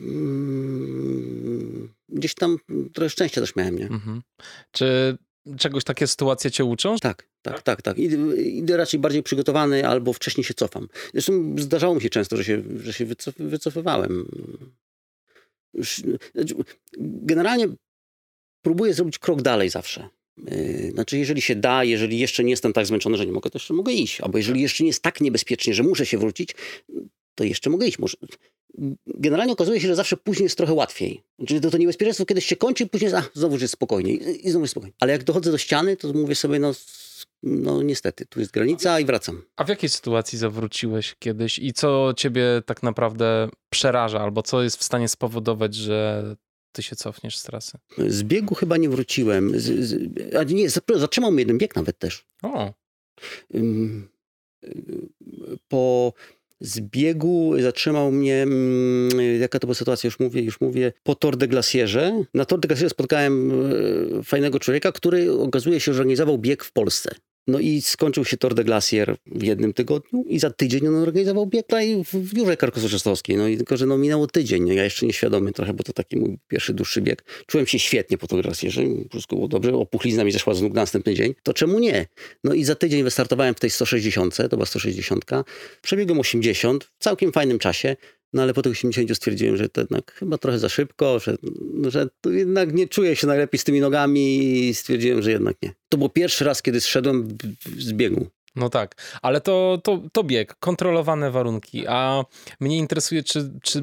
[0.00, 2.58] yy, gdzieś tam
[2.92, 3.86] trochę szczęścia też miałem, nie?
[3.86, 4.22] Mhm.
[4.70, 5.18] Czy
[5.58, 6.96] czegoś takie sytuacje cię uczą?
[6.96, 7.98] Tak, tak, tak, tak.
[7.98, 10.88] Idę, idę raczej bardziej przygotowany albo wcześniej się cofam.
[11.12, 14.28] Zresztą zdarzało mi się często, że się, że się wycof, wycofywałem.
[16.34, 16.54] Znaczy,
[16.98, 17.68] generalnie
[18.62, 20.08] próbuję zrobić krok dalej zawsze.
[20.36, 23.58] Yy, znaczy, jeżeli się da, jeżeli jeszcze nie jestem tak zmęczony, że nie mogę, to
[23.58, 24.20] jeszcze mogę iść.
[24.20, 26.54] Albo jeżeli jeszcze nie jest tak niebezpiecznie, że muszę się wrócić,
[27.34, 27.98] to jeszcze mogę iść.
[27.98, 28.16] Może...
[29.06, 31.22] Generalnie okazuje się, że zawsze później jest trochę łatwiej.
[31.46, 34.64] Czyli to, to niebezpieczeństwo kiedyś się kończy, później a, znowu jest spokojnie i, i znowu
[34.64, 34.96] jest spokojnie.
[35.00, 36.72] Ale jak dochodzę do ściany, to mówię sobie, no,
[37.42, 39.42] no niestety, tu jest granica i wracam.
[39.56, 44.76] A w jakiej sytuacji zawróciłeś kiedyś i co ciebie tak naprawdę przeraża, albo co jest
[44.76, 46.24] w stanie spowodować, że
[46.72, 47.78] ty się cofniesz z trasy?
[48.08, 49.60] Z biegu chyba nie wróciłem.
[49.60, 52.26] Z, z, a nie, zatrzymał mnie jeden bieg nawet też.
[52.42, 52.72] O.
[55.68, 56.12] Po
[56.60, 58.46] zbiegu zatrzymał mnie,
[59.40, 62.24] jaka to była sytuacja, już mówię, już mówię, po Tor de Glacierze.
[62.34, 63.52] Na Tor de Glacierze spotkałem
[64.20, 67.14] e, fajnego człowieka, który okazuje się, że organizował bieg w Polsce.
[67.46, 71.46] No i skończył się Tor de Glacier w jednym tygodniu i za tydzień on organizował
[71.46, 73.36] bieg tutaj w Biurze Karkonoszostowskiej.
[73.36, 76.16] No i tylko, że no minęło tydzień, no ja jeszcze nieświadomy trochę, bo to taki
[76.16, 77.24] mój pierwszy dłuższy bieg.
[77.46, 80.80] Czułem się świetnie po Tor Glacierze, wszystko było dobrze, opuchlizna mi zeszła z nóg na
[80.80, 81.34] następny dzień.
[81.42, 82.06] To czemu nie?
[82.44, 85.24] No i za tydzień wystartowałem w tej 160, to była 160,
[85.82, 87.96] przebiegłem 80 w całkiem fajnym czasie.
[88.32, 91.36] No ale po tych 80 stwierdziłem, że to jednak chyba trochę za szybko, że,
[91.88, 95.72] że jednak nie czuję się najlepiej z tymi nogami i stwierdziłem, że jednak nie.
[95.88, 97.38] To był pierwszy raz, kiedy zszedłem
[97.78, 98.26] z biegu.
[98.56, 102.24] No tak, ale to, to, to bieg, kontrolowane warunki, a
[102.60, 103.80] mnie interesuje, czy, czy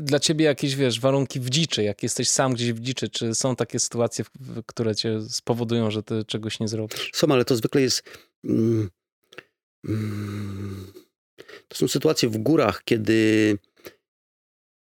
[0.00, 3.56] dla ciebie jakieś, wiesz, warunki w dziczy, jak jesteś sam gdzieś w dziczy, czy są
[3.56, 4.24] takie sytuacje,
[4.66, 7.10] które cię spowodują, że ty czegoś nie zrobisz?
[7.14, 8.02] Są, ale to zwykle jest...
[8.44, 8.90] Mm,
[9.84, 10.92] mm,
[11.68, 13.58] to są sytuacje w górach, kiedy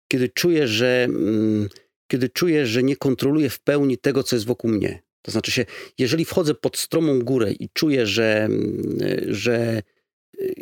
[0.08, 1.70] kiedy czuję, że, mm,
[2.08, 5.02] kiedy czuję, że nie kontroluję w pełni tego, co jest wokół mnie.
[5.22, 5.66] To znaczy się,
[5.98, 8.98] jeżeli wchodzę pod stromą górę i czuję, że, mm,
[9.28, 9.82] że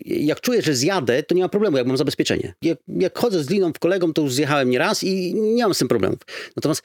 [0.05, 2.53] jak czuję, że zjadę, to nie ma problemu, jak mam zabezpieczenie.
[2.61, 5.77] Jak, jak chodzę z liną w kolegą, to już zjechałem nieraz i nie mam z
[5.77, 6.19] tym problemów.
[6.55, 6.81] Natomiast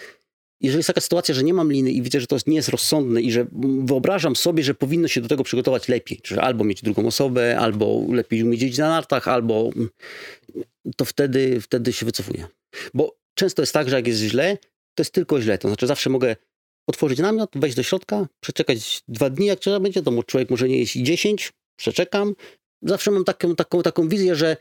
[0.61, 3.22] jeżeli jest taka sytuacja, że nie mam liny i widzę, że to nie jest rozsądne
[3.22, 3.46] i że
[3.84, 8.06] wyobrażam sobie, że powinno się do tego przygotować lepiej, czyli albo mieć drugą osobę, albo
[8.08, 9.70] lepiej umieć jeździć na nartach, albo
[10.96, 12.46] to wtedy, wtedy się wycofuję.
[12.94, 14.58] Bo często jest tak, że jak jest źle,
[14.94, 15.58] to jest tylko źle.
[15.58, 16.36] To znaczy zawsze mogę
[16.86, 20.78] otworzyć namiot, wejść do środka, przeczekać dwa dni, jak trzeba będzie, to człowiek może nie
[20.78, 22.34] jeść i dziesięć, przeczekam.
[22.82, 24.56] Zawsze mam taką, taką, taką wizję, że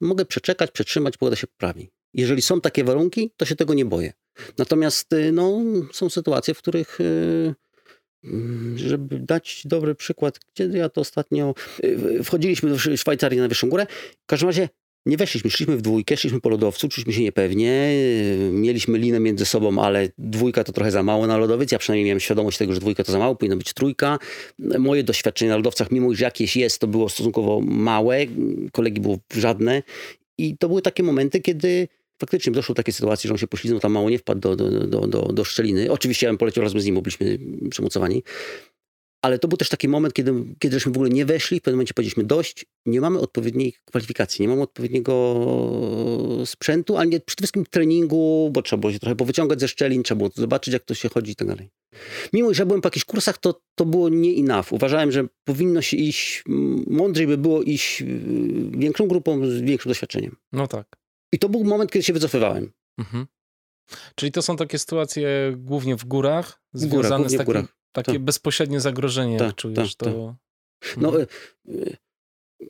[0.00, 1.90] mogę przeczekać, przetrzymać, pogoda się poprawi.
[2.14, 4.12] Jeżeli są takie warunki, to się tego nie boję.
[4.58, 5.62] Natomiast y, no,
[5.92, 7.54] są sytuacje, w których y,
[8.24, 13.68] mm, żeby dać dobry przykład, kiedy ja to ostatnio y, wchodziliśmy do Szwajcarii na wyższą
[13.68, 13.86] górę.
[14.22, 14.68] W każdym razie
[15.06, 17.92] nie weszliśmy, szliśmy w dwójkę, szliśmy po lodowcu, czuliśmy się niepewnie,
[18.52, 21.72] mieliśmy linę między sobą, ale dwójka to trochę za mało na lodowiec.
[21.72, 24.18] Ja przynajmniej miałem świadomość tego, że dwójka to za mało, powinna być trójka.
[24.78, 28.18] Moje doświadczenie na lodowcach, mimo że jakieś jest, to było stosunkowo małe,
[28.72, 29.82] kolegi było żadne.
[30.38, 31.88] I to były takie momenty, kiedy
[32.20, 34.86] faktycznie doszło do takiej sytuacji, że on się poślizgnął, tam mało nie wpadł do, do,
[34.86, 35.92] do, do, do szczeliny.
[35.92, 37.38] Oczywiście ja bym poleciał razem z nim, bo byliśmy
[37.70, 38.22] przemocowani.
[39.22, 41.76] Ale to był też taki moment, kiedy, kiedy żeśmy w ogóle nie weszli, w pewnym
[41.76, 45.14] momencie powiedzieliśmy dość, nie mamy odpowiedniej kwalifikacji, nie mamy odpowiedniego
[46.44, 50.18] sprzętu, ale nie, przede wszystkim treningu, bo trzeba było się trochę powyciągać ze szczelin, trzeba
[50.18, 51.70] było zobaczyć, jak to się chodzi i tak dalej.
[52.32, 54.72] Mimo, że byłem po jakichś kursach, to, to było nie enough.
[54.72, 56.44] Uważałem, że powinno się iść,
[56.86, 58.04] mądrzej by było iść
[58.70, 60.36] większą grupą z większym doświadczeniem.
[60.52, 60.96] No tak.
[61.32, 62.72] I to był moment, kiedy się wycofywałem.
[62.98, 63.26] Mhm.
[64.14, 67.76] Czyli to są takie sytuacje głównie w górach, związane w górach, z takim, górach.
[67.92, 68.22] takie tak.
[68.22, 69.96] bezpośrednie zagrożenie, tak, jak czujesz.
[69.96, 70.36] Tak, to...
[70.80, 70.96] Tak.
[70.96, 71.26] No, mhm.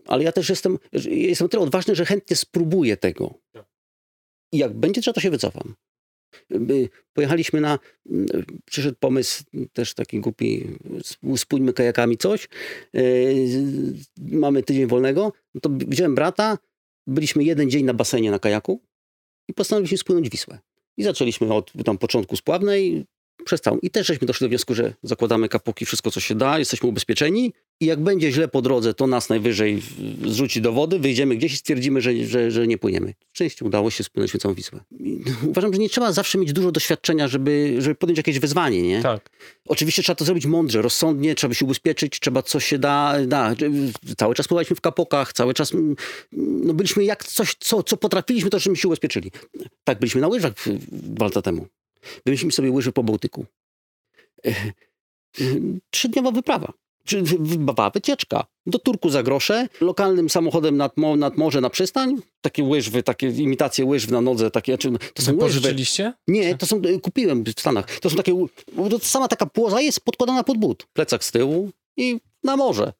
[0.06, 0.78] Ale ja też jestem,
[1.10, 3.34] jestem tyle odważny, że chętnie spróbuję tego.
[3.52, 3.66] Tak.
[4.52, 5.74] I jak będzie trzeba, to się wycofam.
[7.12, 7.78] Pojechaliśmy na,
[8.64, 10.66] przyszedł pomysł też taki głupi,
[11.36, 12.48] spójmy kajakami coś,
[14.18, 16.58] mamy tydzień wolnego, no to wziąłem brata,
[17.08, 18.82] byliśmy jeden dzień na basenie na kajaku
[19.48, 20.58] i postanowiliśmy spłynąć Wisłę.
[20.96, 23.04] I zaczęliśmy od tam początku spławnej,
[23.48, 23.78] przez całą.
[23.82, 27.52] I też żeśmy doszli do wniosku, że zakładamy kapuki, wszystko co się da, jesteśmy ubezpieczeni
[27.80, 29.82] i jak będzie źle po drodze, to nas najwyżej
[30.26, 33.14] zrzuci do wody, wyjdziemy gdzieś i stwierdzimy, że, że, że nie płyniemy.
[33.32, 34.80] Szczęście udało się spłynąć całą Wisłę.
[35.00, 39.02] I uważam, że nie trzeba zawsze mieć dużo doświadczenia, żeby, żeby podjąć jakieś wyzwanie, nie?
[39.02, 39.30] Tak.
[39.68, 43.54] Oczywiście trzeba to zrobić mądrze, rozsądnie, trzeba się ubezpieczyć, trzeba co się da, da.
[44.16, 45.72] Cały czas pływaliśmy w kapokach, cały czas
[46.32, 49.30] no byliśmy jak coś, co, co potrafiliśmy, to żeśmy się ubezpieczyli.
[49.84, 50.52] Tak, byliśmy na łyżwach
[50.90, 51.66] dwa lata temu.
[52.26, 53.46] Wymyśliliśmy sobie łyżwy po Bałtyku.
[55.90, 56.72] Trzydniowa wyprawa.
[57.04, 58.46] Czy wyprawa, wycieczka.
[58.66, 62.16] Do Turku za grosze, lokalnym samochodem nad, mo, nad morze na przystań.
[62.40, 64.50] Takie łyżwy, takie imitacje łyżw na nodze.
[64.50, 65.74] Takie, czy, to są łyżwy.
[66.28, 68.00] Nie, to są, kupiłem w Stanach.
[68.00, 68.46] To są takie,
[69.02, 70.86] sama taka płoza jest podkładana pod but.
[70.92, 72.92] Plecak z tyłu i na morze.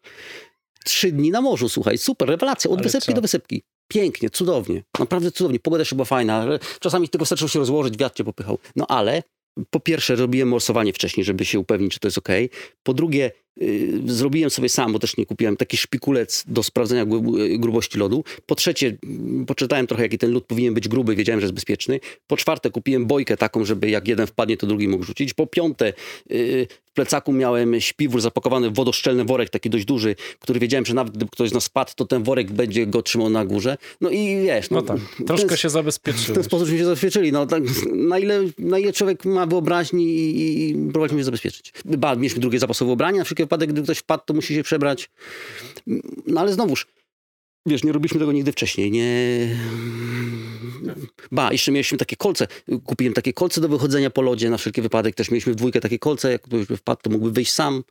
[0.84, 3.14] Trzy dni na morzu, słuchaj, super, rewelacja, od Ale wysepki co?
[3.14, 3.62] do wysepki.
[3.89, 5.61] Pięknie, cudownie, naprawdę cudownie.
[5.61, 6.47] Pogoda jeszcze była fajna.
[6.80, 8.59] Czasami tylko wystarczyło się rozłożyć, wiatr cię popychał.
[8.76, 9.22] No ale
[9.70, 12.28] po pierwsze robiłem morsowanie wcześniej, żeby się upewnić, czy to jest ok.
[12.82, 13.30] Po drugie
[14.06, 17.06] zrobiłem sobie sam, bo też nie kupiłem, taki szpikulec do sprawdzenia
[17.59, 18.24] grubości lodu.
[18.46, 22.00] Po trzecie, mm, poczytałem trochę, jaki ten lód powinien być gruby, wiedziałem, że jest bezpieczny.
[22.26, 25.34] Po czwarte, kupiłem bojkę taką, żeby jak jeden wpadnie, to drugi mógł rzucić.
[25.34, 25.92] Po piąte,
[26.30, 30.94] y, w plecaku miałem śpiwór zapakowany w wodoszczelny worek, taki dość duży, który wiedziałem, że
[30.94, 33.76] nawet gdyby ktoś z nas spadł, to ten worek będzie go trzymał na górze.
[34.00, 34.70] No i wiesz...
[34.70, 36.28] No, no tak, troszkę ten, się zabezpieczyłeś.
[36.28, 37.32] W ten sposób się zabezpieczyli.
[37.32, 41.72] No, tak, na, ile, na ile człowiek ma wyobraźni i, i próbowaliśmy się zabezpieczyć.
[41.84, 45.11] Ba, mieliśmy drugie zapasowe ubranie, na wszelki wypadek, gdy ktoś wpadł, to musi się przebrać.
[46.26, 46.86] No ale znowuż,
[47.66, 49.49] wiesz, nie robiliśmy tego nigdy wcześniej, nie...
[51.32, 52.46] Ba, jeszcze mieliśmy takie kolce,
[52.84, 55.99] kupiłem takie kolce do wychodzenia po lodzie na wszelki wypadek, też mieliśmy w dwójkę takie
[55.99, 57.82] kolce, jak ktoś by wpadł, to mógłby wyjść sam.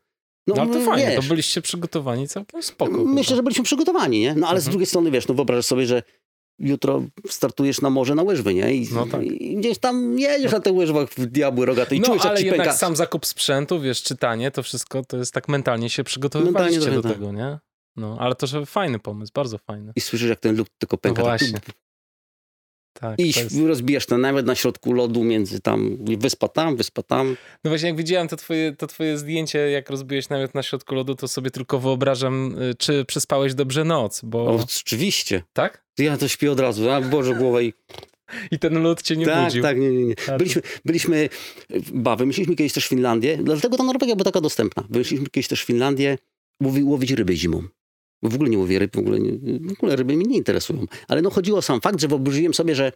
[0.47, 2.91] No, no ale to fajnie, wiesz, to byliście przygotowani całkiem spoko.
[2.91, 3.35] Myślę, chyba.
[3.35, 4.35] że byliśmy przygotowani, nie?
[4.35, 4.61] No ale mhm.
[4.61, 6.03] z drugiej strony, wiesz, no wyobrażasz sobie, że
[6.59, 8.73] jutro startujesz na morze na łyżwy, nie?
[8.73, 9.23] I, no tak.
[9.23, 12.45] i gdzieś tam jedziesz na tych łyżwach w diabły rogate i no, czujesz, ale jak
[12.45, 12.77] jednak pęka.
[12.77, 17.09] sam zakup sprzętu, wiesz, czytanie, to wszystko, to jest tak mentalnie się przygotowywaliście mentalnie do
[17.09, 17.59] tego, nie?
[17.95, 19.93] No, ale to że fajny pomysł, bardzo fajny.
[19.95, 21.21] I słyszysz, jak ten lód tylko pęka.
[21.21, 21.51] No właśnie.
[21.51, 21.75] Tak,
[23.17, 23.57] I jest...
[23.67, 27.35] rozbijasz ten nawet na środku lodu między tam, wyspa tam, wyspa tam.
[27.63, 31.15] No właśnie, jak widziałem to twoje, to twoje zdjęcie, jak rozbiłeś nawet na środku lodu,
[31.15, 34.45] to sobie tylko wyobrażam, y, czy przespałeś dobrze noc, bo...
[34.45, 35.43] O, oczywiście.
[35.53, 35.83] Tak?
[35.97, 37.73] Ja to śpię od razu, a Boże, głowę i...
[38.51, 39.63] I ten lód cię nie tak, budził.
[39.63, 40.15] Tak, nie, nie, nie.
[40.37, 41.29] Byliśmy, byliśmy,
[41.93, 44.83] ba, wymyśliliśmy kiedyś też Finlandię, dlatego ta Norwegia była taka dostępna.
[44.89, 46.17] Wymyśliliśmy kiedyś też Finlandię,
[46.63, 47.63] łowi, łowić ryby zimą.
[48.23, 50.85] W ogóle nie łowię ryb, w ogóle, nie, w ogóle ryby mnie nie interesują.
[51.07, 52.91] Ale no chodziło o sam fakt, że wyobraziłem sobie, że,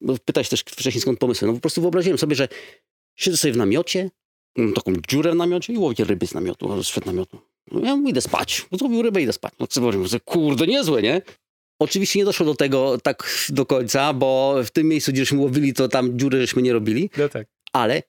[0.00, 2.48] bo pytałeś też wcześniej skąd pomysły, no po prostu wyobraziłem sobie, że
[3.16, 4.10] siedzę sobie w namiocie,
[4.56, 7.38] mam taką dziurę w namiocie i łowię ryby z namiotu, z namiotu.
[7.70, 9.52] No ja idę spać, złowił rybę i idę spać.
[9.60, 11.22] No co powiem, kurde, niezłe, nie?
[11.78, 15.88] Oczywiście nie doszło do tego tak do końca, bo w tym miejscu, gdzieśmy łowili, to
[15.88, 17.10] tam dziury żeśmy nie robili.
[17.16, 17.46] No tak.
[17.72, 18.02] Ale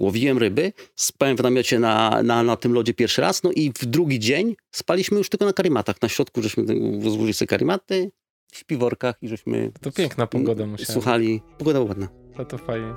[0.00, 3.86] łowiłem ryby, spałem w namiocie na, na, na tym lodzie pierwszy raz, no i w
[3.86, 6.02] drugi dzień spaliśmy już tylko na karimatach.
[6.02, 6.64] Na środku żeśmy
[7.04, 8.10] rozłożyli sobie karimaty
[8.52, 9.72] w śpiworkach i żeśmy...
[9.80, 10.92] To piękna pogoda musiała.
[10.92, 11.40] Słuchali.
[11.58, 12.08] Pogoda była ładna.
[12.36, 12.94] To to fajnie.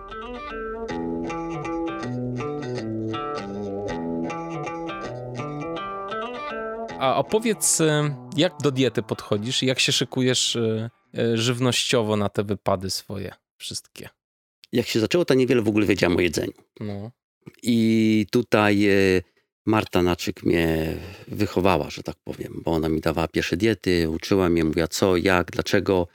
[6.99, 12.29] A opowiedz, y, jak do diety podchodzisz i jak się szykujesz y, y, żywnościowo na
[12.29, 14.09] te wypady swoje wszystkie?
[14.73, 16.53] Jak się zaczęło, to niewiele w ogóle wiedziałem o jedzeniu.
[16.79, 17.11] No.
[17.63, 18.87] I tutaj
[19.65, 20.97] Marta Naczyk mnie
[21.27, 25.51] wychowała, że tak powiem, bo ona mi dawała pierwsze diety, uczyła mnie, mówiła co, jak,
[25.51, 26.07] dlaczego.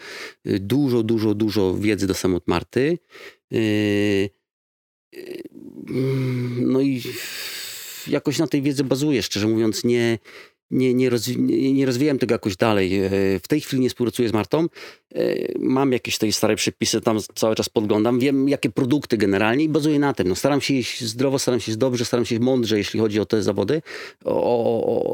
[0.44, 2.98] Dużo, dużo, dużo wiedzy do od Marty.
[6.61, 7.02] No i
[8.06, 10.18] jakoś na tej wiedzy bazuję, szczerze mówiąc, nie,
[10.71, 11.39] nie, nie, rozwi
[11.75, 12.99] nie rozwijałem tego jakoś dalej.
[12.99, 14.66] E, w tej chwili nie współpracuję z Martą.
[15.14, 18.19] E, mam jakieś tej stare przepisy, tam cały czas podglądam.
[18.19, 20.29] Wiem, jakie produkty generalnie i bazuję na tym.
[20.29, 23.21] No, staram się jeść zdrowo, staram się jeść dobrze, staram się jeść mądrze, jeśli chodzi
[23.21, 23.83] o te zawody,
[24.25, 24.33] o,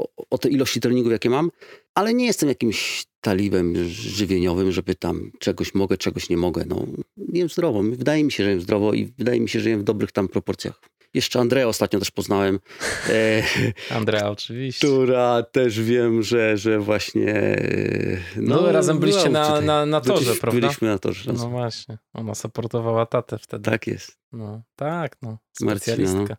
[0.00, 1.50] o, o te ilości treningów, jakie mam.
[1.94, 6.64] Ale nie jestem jakimś talibem żywieniowym, żeby tam czegoś mogę, czegoś nie mogę.
[6.68, 6.86] No,
[7.32, 7.82] jem zdrowo.
[7.82, 10.28] Wydaje mi się, że jem zdrowo i wydaje mi się, że jem w dobrych tam
[10.28, 10.80] proporcjach.
[11.14, 12.60] Jeszcze Andrea ostatnio też poznałem.
[13.08, 13.42] E,
[13.90, 14.86] Andrea oczywiście.
[14.86, 17.34] Która też wiem, że, że właśnie...
[17.34, 20.60] E, no, no razem byliście na, na, na torze, byliśmy, prawda?
[20.60, 21.32] Byliśmy na torze.
[21.32, 21.98] No właśnie.
[22.14, 23.70] Ona supportowała tatę wtedy.
[23.70, 24.18] Tak jest.
[24.32, 25.38] No, tak, no.
[25.52, 26.18] Specjalistka.
[26.18, 26.36] Marcina,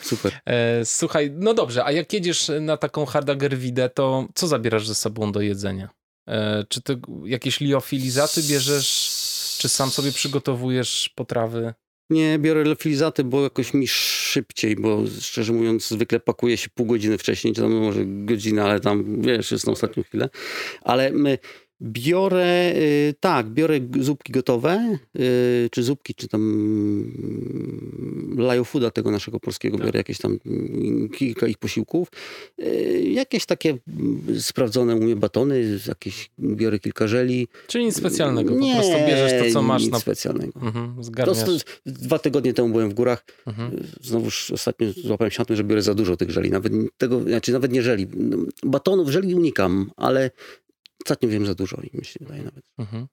[0.00, 0.02] no.
[0.02, 0.32] Super.
[0.46, 5.32] E, słuchaj, no dobrze, a jak jedziesz na taką hardagerwidę, to co zabierasz ze sobą
[5.32, 5.88] do jedzenia?
[6.68, 8.86] Czy ty jakieś liofilizaty bierzesz,
[9.58, 11.74] czy sam sobie przygotowujesz potrawy?
[12.10, 17.18] Nie biorę lofilizaty, bo jakoś mi szybciej, bo szczerze mówiąc zwykle pakuję się pół godziny
[17.18, 20.28] wcześniej, czy tam może godzinę, ale tam wiesz, jest na ostatnią chwilę.
[20.82, 21.38] Ale my
[21.82, 26.40] Biorę, y, tak, biorę zupki gotowe, y, czy zupki, czy tam
[28.38, 29.86] mm, fooda tego naszego polskiego, tak.
[29.86, 32.08] biorę jakieś tam mm, kilka ich posiłków.
[32.62, 37.48] Y, jakieś takie mm, sprawdzone u mnie batony, jakieś, biorę kilka żeli.
[37.66, 39.82] Czyli nic specjalnego, po nie, prostu bierzesz to, co masz.
[39.82, 39.98] nic na...
[39.98, 40.60] specjalnego.
[40.60, 41.52] Mhm, to, to,
[41.86, 43.86] dwa tygodnie temu byłem w górach, mhm.
[44.00, 47.52] znowuż ostatnio złapałem się na tym, że biorę za dużo tych żeli, nawet tego, znaczy
[47.52, 48.06] nawet nie żeli.
[48.62, 50.30] Batonów żeli unikam, ale
[51.06, 52.64] Ostatnio wiem za dużo i mi się wydaje nawet.
[52.78, 53.06] Mhm.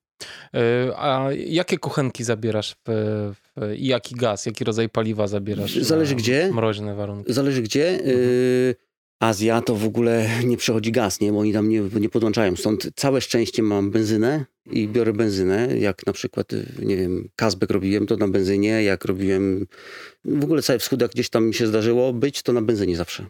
[0.53, 3.33] E, a jakie kuchenki zabierasz w,
[3.77, 5.75] i jaki gaz, jaki rodzaj paliwa zabierasz?
[5.75, 6.49] Zależy gdzie.
[6.53, 7.33] Mroźne warunki.
[7.33, 7.89] Zależy gdzie.
[7.89, 8.17] Mhm.
[8.17, 8.75] Y,
[9.19, 11.31] Azja to w ogóle nie przechodzi gaz, nie?
[11.31, 12.55] bo oni tam nie, nie podłączają.
[12.55, 15.77] Stąd całe szczęście mam benzynę i biorę benzynę.
[15.77, 18.83] Jak na przykład, y, nie wiem, Kazbek robiłem, to na benzynie.
[18.83, 19.67] Jak robiłem
[20.25, 23.25] w ogóle cały wschód, jak gdzieś tam mi się zdarzyło być, to na benzynie zawsze.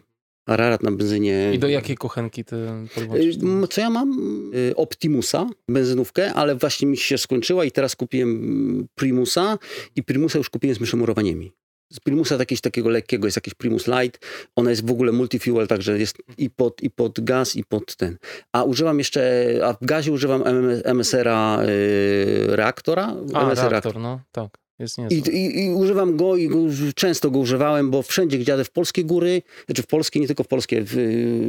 [0.46, 1.50] Ararat na benzynie.
[1.54, 2.56] I do jakiej kuchenki ty
[2.94, 3.36] podłączysz?
[3.36, 4.10] Y, co ja mam?
[4.54, 9.58] Y, Optimusa, benzynówkę, ale właśnie mi się skończyła i teraz kupiłem Primusa
[9.96, 11.52] i Primusa już kupiłem z myszomurowaniami.
[11.92, 14.26] Z Primusa jakiegoś takiego lekkiego jest jakiś Primus Light.
[14.56, 18.18] Ona jest w ogóle multifuel, także jest i pod, i pod gaz, i pod ten.
[18.52, 20.42] A używam jeszcze, a w gazie używam
[20.84, 23.16] MSR-a yy, reaktora.
[23.34, 24.63] A, MSR reaktor, no tak.
[25.10, 26.58] I, i, I, używam go i go,
[26.94, 30.44] często go używałem, bo wszędzie, gdzie jadę w polskie góry, znaczy w polskie, nie tylko
[30.44, 30.96] w polskie, w,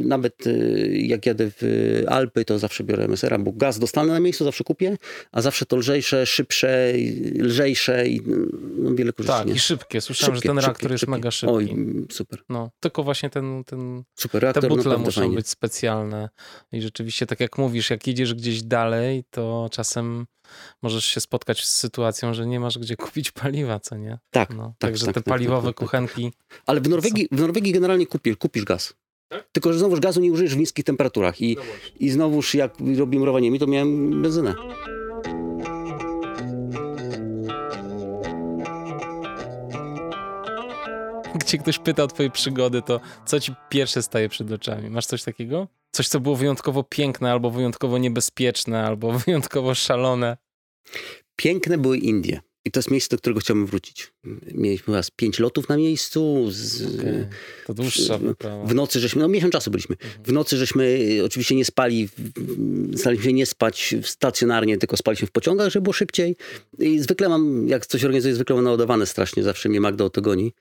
[0.04, 1.62] nawet y, jak jadę w
[2.08, 4.96] Alpy, to zawsze biorę MSR-a, bo gaz dostanę na miejscu, zawsze kupię,
[5.32, 6.92] a zawsze to lżejsze, szybsze,
[7.38, 8.20] lżejsze i
[8.78, 9.38] no, wiele korzyści.
[9.38, 10.00] Tak, i szybkie.
[10.00, 11.54] Słyszałem, szybkie, że ten reaktor szybkie, jest mega szybki.
[11.54, 11.76] Oj,
[12.10, 12.40] super.
[12.48, 15.36] No, tylko właśnie ten, ten super reaktor, te butle muszą fajnie.
[15.36, 16.28] być specjalne
[16.72, 20.26] i rzeczywiście, tak jak mówisz, jak jedziesz gdzieś dalej, to czasem
[20.82, 24.18] możesz się spotkać z sytuacją, że nie masz gdzie kupić paliwa, co nie?
[24.30, 24.50] Tak.
[24.50, 26.32] No, tak także tak, te tak, paliwowe tak, kuchenki.
[26.66, 28.94] Ale w Norwegii, w Norwegii generalnie kupisz, kupisz gaz.
[29.28, 29.48] Tak?
[29.52, 31.40] Tylko, że znowuż gazu nie użyjesz w niskich temperaturach.
[31.40, 31.62] I, no
[32.00, 34.54] i znowuż jak robiłem rowanie to miałem benzynę.
[41.34, 44.90] Gdzie ktoś pyta o twoje przygody, to co ci pierwsze staje przed oczami?
[44.90, 45.68] Masz coś takiego?
[45.96, 50.36] Coś, co było wyjątkowo piękne, albo wyjątkowo niebezpieczne, albo wyjątkowo szalone?
[51.36, 52.40] Piękne były Indie.
[52.64, 54.12] I to jest miejsce, do którego chciałbym wrócić.
[54.54, 56.46] Mieliśmy raz pięć lotów na miejscu.
[56.50, 57.28] Z, okay.
[57.66, 58.64] To dłuższa wyprawa.
[58.64, 59.96] W nocy żeśmy, no miesiąc czasu byliśmy.
[60.02, 60.24] Mhm.
[60.24, 62.08] W nocy żeśmy oczywiście nie spali,
[62.96, 66.36] staraliśmy się nie spać stacjonarnie, tylko spaliśmy w pociągach, żeby było szybciej.
[66.78, 70.22] I zwykle mam, jak coś organizuję, zwykle mam naładowane strasznie, zawsze mnie Magda o to
[70.22, 70.52] goni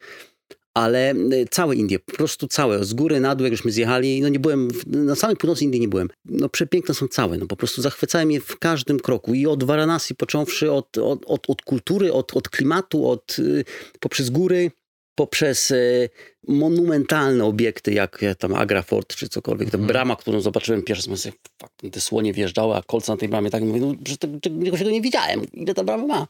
[0.76, 4.30] ale y, całe Indie, po prostu całe, z góry na dół, jak żeśmy zjechali, no
[4.30, 6.10] nie byłem, na samej północy Indii nie byłem.
[6.26, 10.16] No przepiękne są całe, no po prostu zachwycałem je w każdym kroku i od Varanasi
[10.16, 13.66] począwszy, od, od, od, od kultury, od, od klimatu, od, y,
[14.00, 14.72] poprzez góry,
[15.16, 16.10] poprzez y,
[16.48, 19.70] monumentalne obiekty, jak tam Agra Fort czy cokolwiek.
[19.70, 19.88] Ta mhm.
[19.88, 23.64] brama, którą zobaczyłem pierwszy raz, fuck, te słonie wjeżdżały, a kolce na tej bramie, tak
[23.64, 26.28] mówię, no, że tego, tego nie widziałem, ile ta brama ma.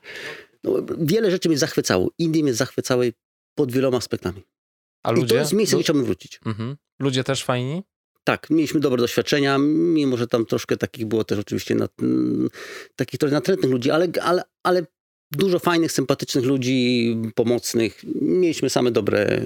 [0.64, 2.12] No, wiele rzeczy mnie zachwycało.
[2.18, 3.14] Indie mnie zachwycały
[3.56, 4.43] pod wieloma aspektami.
[5.03, 5.26] A ludzie?
[5.26, 6.39] I to jest miejsce, gdzie chciałbym wrócić.
[6.45, 6.76] Mhm.
[6.99, 7.84] Ludzie też fajni?
[8.24, 11.88] Tak, mieliśmy dobre doświadczenia, mimo że tam troszkę takich było też oczywiście na,
[12.95, 14.86] takich trochę natrętnych ludzi, ale, ale, ale
[15.32, 18.01] dużo fajnych, sympatycznych ludzi, pomocnych.
[18.22, 19.45] Mieliśmy same dobre,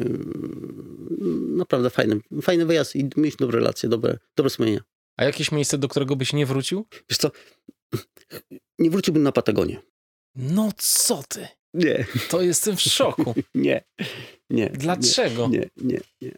[1.56, 4.82] naprawdę fajny, fajny wyjazd i mieliśmy dobre relacje, dobre, dobre wspomnienia.
[5.18, 6.86] A jakieś miejsce, do którego byś nie wrócił?
[7.10, 7.32] Wiesz co,
[8.80, 9.82] nie wróciłbym na Patagonię.
[10.36, 11.48] No co ty?
[11.74, 12.06] Nie.
[12.30, 13.34] To jestem w szoku.
[13.56, 13.84] nie.
[14.50, 14.70] Nie.
[14.70, 15.48] Dlaczego?
[15.48, 16.32] Nie, nie, nie.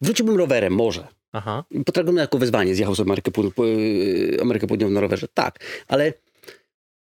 [0.00, 1.08] Wróciłbym rowerem, może.
[1.32, 1.64] Aha.
[1.70, 2.74] Potraktowałem jako wyzwanie.
[2.74, 3.32] Zjechał sobie Amerykę,
[4.42, 5.28] Amerykę Południową na rowerze.
[5.34, 6.12] Tak, ale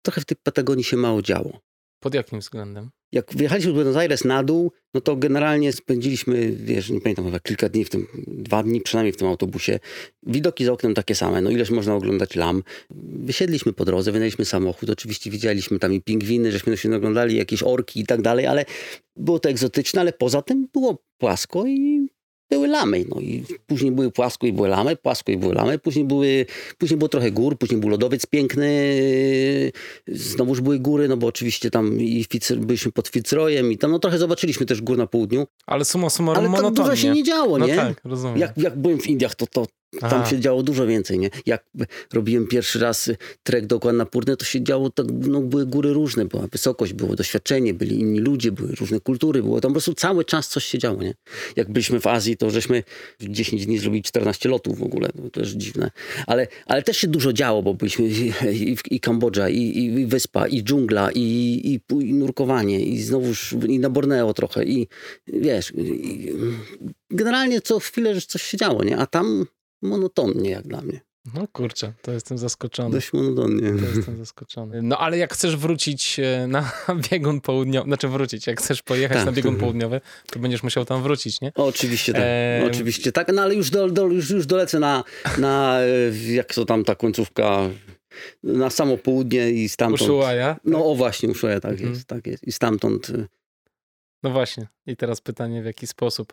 [0.02, 1.60] trochę w tej Patagonii się mało działo.
[2.02, 2.90] Pod jakim względem?
[3.12, 7.40] Jak wyjechaliśmy do Buenos Aires na dół, no to generalnie spędziliśmy, wiesz, nie pamiętam, chyba
[7.40, 9.78] kilka dni w tym, dwa dni przynajmniej w tym autobusie.
[10.22, 12.62] Widoki za oknem takie same, no ileż można oglądać lam.
[13.24, 18.00] Wysiedliśmy po drodze, wynajęliśmy samochód, oczywiście widzieliśmy tam i pingwiny, żeśmy się oglądali, jakieś orki
[18.00, 18.64] i tak dalej, ale
[19.16, 22.08] było to egzotyczne, ale poza tym było płasko i
[22.52, 23.04] były lamy.
[23.08, 25.78] No i później były płasko i były lamy, płasko i były lamy.
[25.78, 26.46] Później, były,
[26.78, 28.72] później było trochę gór, później był lodowiec piękny.
[30.08, 33.98] Znowuż były góry, no bo oczywiście tam i Ficer, byliśmy pod Fitzroyem i tam no
[33.98, 35.46] trochę zobaczyliśmy też gór na południu.
[35.66, 36.90] Ale suma summarum Ale tam monotonnie.
[36.90, 37.76] dużo się nie działo, no nie?
[37.76, 38.38] tak, rozumiem.
[38.38, 39.66] Jak, jak byłem w Indiach, to, to
[40.00, 40.30] tam Aha.
[40.30, 41.30] się działo dużo więcej, nie?
[41.46, 41.64] Jak
[42.12, 43.10] robiłem pierwszy raz
[43.42, 47.74] trek do Annapurny, to się działo, tak, no, były góry różne, była wysokość, było doświadczenie,
[47.74, 51.02] byli inni ludzie, były różne kultury, było tam po prostu cały czas coś się działo,
[51.02, 51.14] nie?
[51.56, 52.82] Jak byliśmy w Azji, to żeśmy
[53.20, 55.90] w 10 dni zrobili 14 lotów w ogóle, to też dziwne.
[56.26, 60.46] Ale, ale też się dużo działo, bo byliśmy i, i, i Kambodża, i, i, wyspa,
[60.46, 64.88] i dżungla, i, i, i nurkowanie, i znowuż i na Borneo trochę, i
[65.26, 66.32] wiesz, i,
[67.10, 68.96] generalnie co chwilę coś się działo, nie?
[68.96, 69.46] A tam
[69.82, 71.00] monotonnie jak dla mnie.
[71.34, 72.90] No kurczę, to jestem zaskoczony.
[72.90, 73.72] Dość monotonnie.
[73.80, 74.82] To jestem zaskoczony.
[74.82, 76.72] No ale jak chcesz wrócić e, na
[77.10, 79.26] biegun południowy, znaczy wrócić, jak chcesz pojechać Tak.
[79.26, 81.52] na biegun południowy, to będziesz musiał tam wrócić, nie?
[81.54, 82.66] Oczywiście tak, Em.
[82.70, 85.04] oczywiście tak, no ale już, do, do, już, już dolecę na,
[85.38, 87.58] na, e, jak to tam ta końcówka,
[88.42, 90.02] na samo południe i stamtąd.
[90.02, 90.56] Ushuaia?
[90.64, 91.90] No o właśnie, Ushuaia, tak Mhm.
[91.90, 92.44] jest, tak jest.
[92.44, 93.26] I stamtąd, e,
[94.22, 94.68] No właśnie.
[94.86, 96.32] I teraz pytanie, w jaki sposób?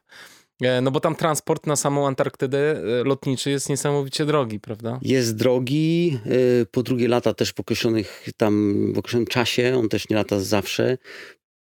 [0.62, 5.00] E, No bo tam transport na samą Antarktydę e, lotniczy jest niesamowicie drogi, prawda?
[5.02, 6.20] jest drogi,
[6.62, 10.40] e, po drugie lata też w określonych tam, w określonym czasie, on też nie lata
[10.40, 10.98] zawsze.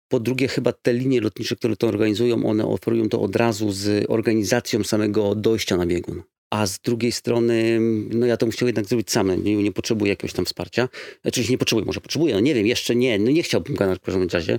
[0.09, 4.07] Po drugie, chyba te linie lotnicze, które to organizują, one oferują to od razu z
[4.09, 6.22] organizacją samego dojścia na biegun.
[6.51, 7.78] A z drugiej strony,
[8.11, 10.88] no ja to musiał jednak zrobić sam, nie, nie potrzebuję jakiegoś tam wsparcia.
[11.22, 13.97] Znaczy nie potrzebuję, może potrzebuję, no nie wiem, jeszcze nie, no nie chciałbym go na
[13.97, 14.59] każdym razie,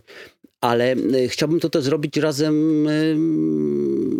[0.62, 0.95] ale
[1.28, 2.88] chciałbym to też zrobić razem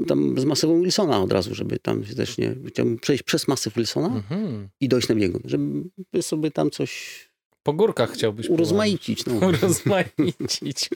[0.08, 3.70] tam z masową Wilsona od razu, żeby tam się też nie, chciałbym przejść przez masę
[3.76, 4.70] Wilsona Mhm.
[4.80, 7.20] i dojść na biegun, żeby sobie tam coś
[7.64, 9.34] Po górkach chciałbyś Urozmaicić, no.
[9.48, 10.90] Urozmaicić.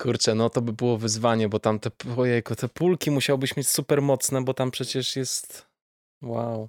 [0.00, 4.02] Kurczę, no to by było wyzwanie, bo tam te, ojejku, te pulki musiałbyś mieć super
[4.02, 5.66] mocne, bo tam przecież jest,
[6.22, 6.68] wow.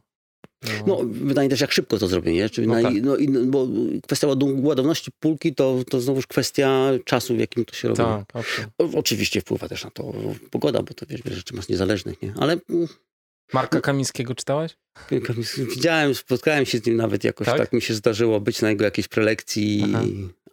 [0.64, 2.50] No, no wydaje też jak szybko to zrobię, nie?
[2.50, 2.94] Czyli no, tak.
[3.02, 3.16] no,
[3.46, 3.68] bo
[4.04, 4.28] kwestia
[4.62, 7.98] ładowności pulki to, to znowuż kwestia czasu, w jakim to się robi.
[7.98, 8.44] Tak,
[8.78, 10.14] o, oczywiście wpływa też na to
[10.52, 12.34] pogoda, bo to wiesz, wiele rzeczy masz niezależnych, nie?
[12.38, 12.58] Ale...
[13.54, 14.78] Marka Kamińskiego czytałeś?
[15.76, 18.86] Widziałem, spotkałem się z nim nawet jakoś, tak, tak mi się zdarzyło być na jego
[18.86, 19.84] jakiejś prelekcji.
[19.96, 20.04] Aha.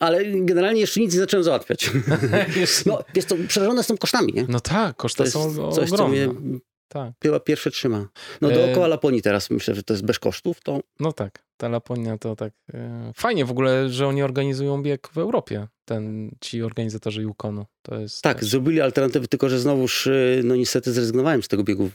[0.01, 1.91] Ale generalnie jeszcze nic nie zacząłem załatwiać.
[2.87, 4.47] no, jest to przerażone tym kosztami, nie?
[4.49, 5.97] No tak, koszty są coś, ogromne.
[5.97, 6.61] co mnie
[6.93, 7.13] tak.
[7.23, 8.09] Chyba pierwsze trzyma.
[8.41, 10.61] No e, dookoła Laponii teraz myślę, że to jest bez kosztów.
[10.61, 10.81] To...
[11.01, 12.53] No tak, ta Laponia to tak.
[12.75, 15.69] E, fajnie w ogóle, że oni organizują bieg w Europie.
[15.85, 17.67] Ten, ci organizatorzy Yukonu.
[17.83, 18.49] To jest tak, też...
[18.49, 21.91] zrobili alternatywy, tylko że znowuż e, no niestety zrezygnowałem z tego biegu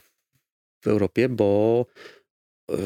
[0.82, 1.86] w Europie, bo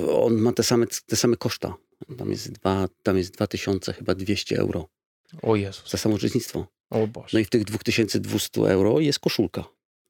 [0.09, 1.74] on ma te same, te same koszta.
[2.18, 4.88] Tam jest, dwa, tam jest 2000 chyba 200 euro.
[5.41, 5.91] O Jezus.
[5.91, 6.68] Za samo uczestnictwo.
[6.89, 7.30] O Boże.
[7.34, 9.64] No i w tych 2200 euro jest koszulka,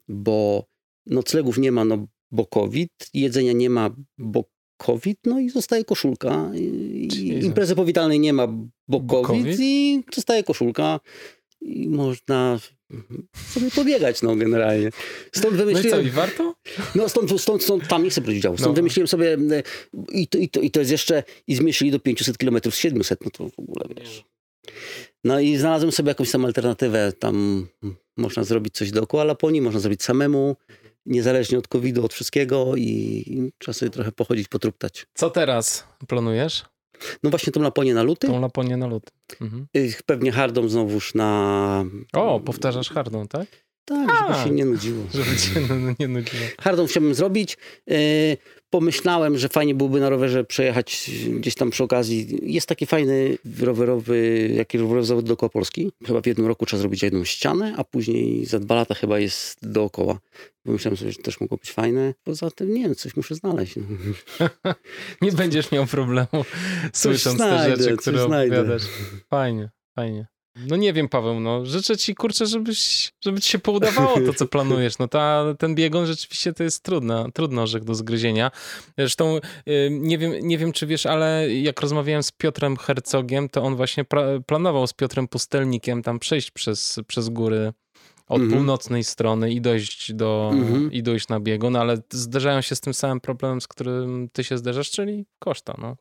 [0.08, 0.66] bo
[1.06, 4.43] noclegów nie ma, no bo COVID, jedzenia nie ma, bo
[4.78, 6.52] COVID, no i zostaje koszulka.
[6.56, 8.47] I imprezy powitalnej nie ma,
[8.88, 10.99] bo, COVID, COVID, i zostaje koszulka.
[11.62, 12.60] I można
[13.54, 14.89] sobie pobiegać, no generalnie.
[15.32, 15.97] Stąd wymyśliłem...
[15.97, 16.56] No i co, i warto?
[16.95, 18.58] No stąd, stąd, stąd tam nie chcę brać udziału.
[18.58, 18.76] Stąd no.
[18.76, 19.64] wymyśliłem sobie e,
[20.12, 23.26] i to, i, to, i to jest jeszcze, i zmieścili do 500 km z 700,
[23.26, 24.24] no to w ogóle wiesz.
[25.24, 27.14] No i znalazłem sobie jakąś tam alternatywę.
[27.20, 27.68] Tam
[28.18, 30.56] można zrobić coś dookoła Laponii, można zrobić samemu
[31.06, 35.06] niezależnie od COVID-u, od wszystkiego i, i trzeba sobie trochę pochodzić, potruptać.
[35.14, 36.66] Co teraz planujesz?
[37.24, 38.28] No właśnie tą Laponię na luty.
[38.28, 39.12] Tą Laponię na luty.
[39.41, 39.68] Mhm.
[40.06, 41.86] Pewnie hardą znowuż na...
[42.14, 43.47] O, powtarzasz hardą, tak?
[44.07, 45.03] Tak, żeby się nie nudziło.
[45.13, 45.61] Żeby się
[45.99, 46.43] nie nudziło.
[46.61, 47.57] Hardą chciałbym zrobić.
[47.87, 47.97] Yy,
[48.69, 52.39] pomyślałem, że fajnie byłoby na rowerze przejechać gdzieś tam przy okazji.
[52.41, 55.91] Jest taki fajny rowerowy, jaki rowerowy zawód dookoła Polski.
[56.07, 59.71] Chyba w jednym roku trzeba zrobić jedną ścianę, a później za dwa lata chyba jest
[59.71, 60.19] dookoła.
[60.63, 62.13] Pomyślałem sobie, że też mogło być fajne.
[62.23, 63.75] Poza tym, nie wiem, coś muszę znaleźć.
[65.21, 66.45] nie będziesz miał problemu
[66.93, 68.83] słysząc znajdę, te rzeczy, które opowiadasz.
[69.29, 70.30] Fajnie, fajnie.
[70.56, 74.47] No nie wiem, Paweł, no życzę ci, kurczę, żebyś, żeby ci się poudawało to, co
[74.47, 74.99] planujesz.
[74.99, 78.52] No ta, ten biegon rzeczywiście to jest trudna, trudny orzech do zgryzienia.
[78.97, 79.39] Zresztą
[79.89, 84.06] nie wiem, nie wiem, czy wiesz, ale jak rozmawiałem z Piotrem Hercogiem, to on właśnie
[84.45, 87.74] planował z Piotrem Pustelnikiem tam przejść przez, przez góry
[88.28, 88.54] od -hmm.
[88.54, 90.89] północnej strony i dojść do, -hmm.
[90.91, 94.58] i dojść na biegun, ale zderzają się z tym samym problemem, z którym ty się
[94.58, 95.95] zderzasz, czyli koszta, no.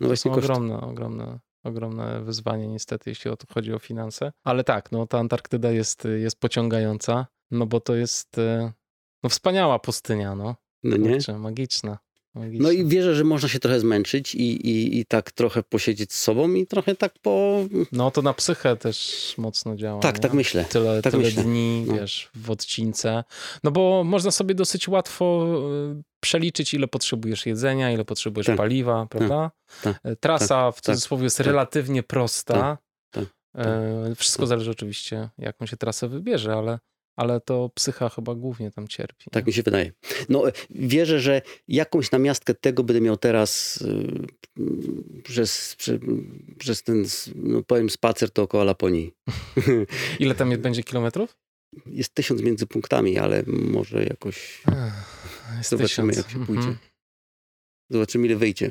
[0.00, 0.52] No właśnie koszta.
[0.52, 4.32] ogromne, ogromne ogromne wyzwanie niestety, jeśli o to chodzi o finanse.
[4.44, 8.72] Ale tak, no ta Antarktyda jest, jest pociągająca, no bo to jest e,
[9.22, 10.56] no, wspaniała pustynia, no.
[10.82, 11.10] No nie?
[11.12, 11.98] Kurczę, magiczna.
[12.34, 16.20] No i wierzę, że można się trochę zmęczyć i, i, i tak trochę posiedzieć z
[16.20, 17.64] sobą i trochę tak po...
[17.92, 20.00] No to na psychę też mocno działa.
[20.00, 20.20] Tak, nie?
[20.20, 20.64] tak myślę.
[20.64, 21.42] Tyle, tak tyle myślę.
[21.42, 21.94] dni, no.
[21.94, 23.24] wiesz, w odcince.
[23.64, 25.46] No bo można sobie dosyć łatwo
[25.90, 28.56] e, przeliczyć, ile potrzebujesz jedzenia, ile potrzebujesz tak.
[28.56, 29.08] paliwa, tak.
[29.08, 29.50] prawda?
[29.82, 30.00] Tak.
[30.04, 30.74] E, trasa tak.
[30.74, 30.84] w tak.
[30.84, 32.78] cudzysłowie jest relatywnie prosta.
[33.54, 36.78] E, wszystko zależy oczywiście, jaką się trasę wybierze, ale
[37.16, 39.30] ale to psycha chyba głównie tam cierpi.
[39.30, 39.92] Tak mi się wydaje.
[40.28, 43.80] No, wierzę, że jakąś namiastkę tego będę miał teraz
[44.56, 46.00] yy, przez, przy,
[46.58, 47.04] przez ten,
[47.34, 49.12] no powiem, spacer dookoła Laponii.
[50.20, 51.36] Ile tam będzie kilometrów?
[51.86, 56.16] Jest tysiąc między punktami, ale może jakoś Ech, zobaczymy, tysiąc.
[56.16, 56.68] jak się pójdzie.
[56.68, 56.78] Mhm.
[57.90, 58.70] Zobaczymy, ile wyjdzie.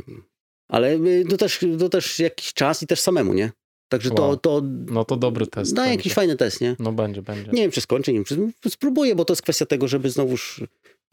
[0.70, 3.52] Ale y, to też, to też jakiś czas i też samemu, nie?
[3.92, 4.18] Także wow.
[4.18, 4.62] to, to.
[4.88, 5.74] No to dobry test.
[5.74, 6.76] Da jakiś fajny test, nie?
[6.80, 7.52] No będzie, będzie.
[7.52, 10.62] Nie wiem, czy skończę, nie wiem, czy spróbuję, bo to jest kwestia tego, żeby znowuż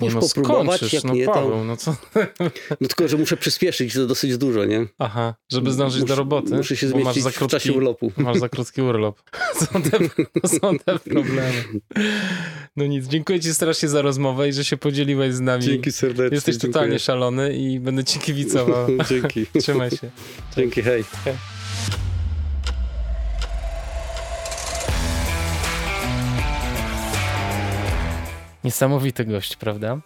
[0.00, 1.64] nie no, popróbować, jak no, nie Paweł, to...
[1.64, 1.96] no co?
[2.80, 4.86] No tylko, że muszę przyspieszyć, to dosyć dużo, nie?
[4.98, 6.54] Aha, żeby zdążyć do roboty.
[6.54, 8.12] Muszę się zmieścić krótki, w czasie urlopu.
[8.16, 9.22] Masz za krótki urlop.
[9.60, 9.98] Są te,
[10.48, 11.64] są te problemy.
[12.76, 15.62] No nic, dziękuję ci strasznie za rozmowę i że się podzieliłeś z nami.
[15.62, 16.34] Dzięki serdecznie.
[16.34, 16.72] Jesteś dziękuję.
[16.72, 18.86] totalnie szalony i będę ci kibicował.
[19.10, 19.46] Dzięki.
[19.60, 20.10] Trzymaj się.
[20.56, 21.04] Dzięki, hej.
[21.24, 21.57] hej.
[28.68, 29.98] Niesamowity gość, prawda?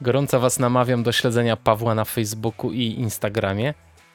[0.00, 3.74] Gorąco Was namawiam do śledzenia Pawła na Facebooku i Instagramie.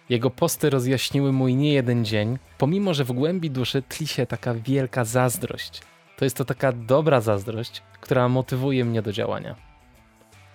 [0.09, 4.53] Jego posty rozjaśniły mój nie jeden dzień, pomimo że w głębi duszy tli się taka
[4.53, 5.81] wielka zazdrość.
[6.17, 9.55] To jest to taka dobra zazdrość, która motywuje mnie do działania.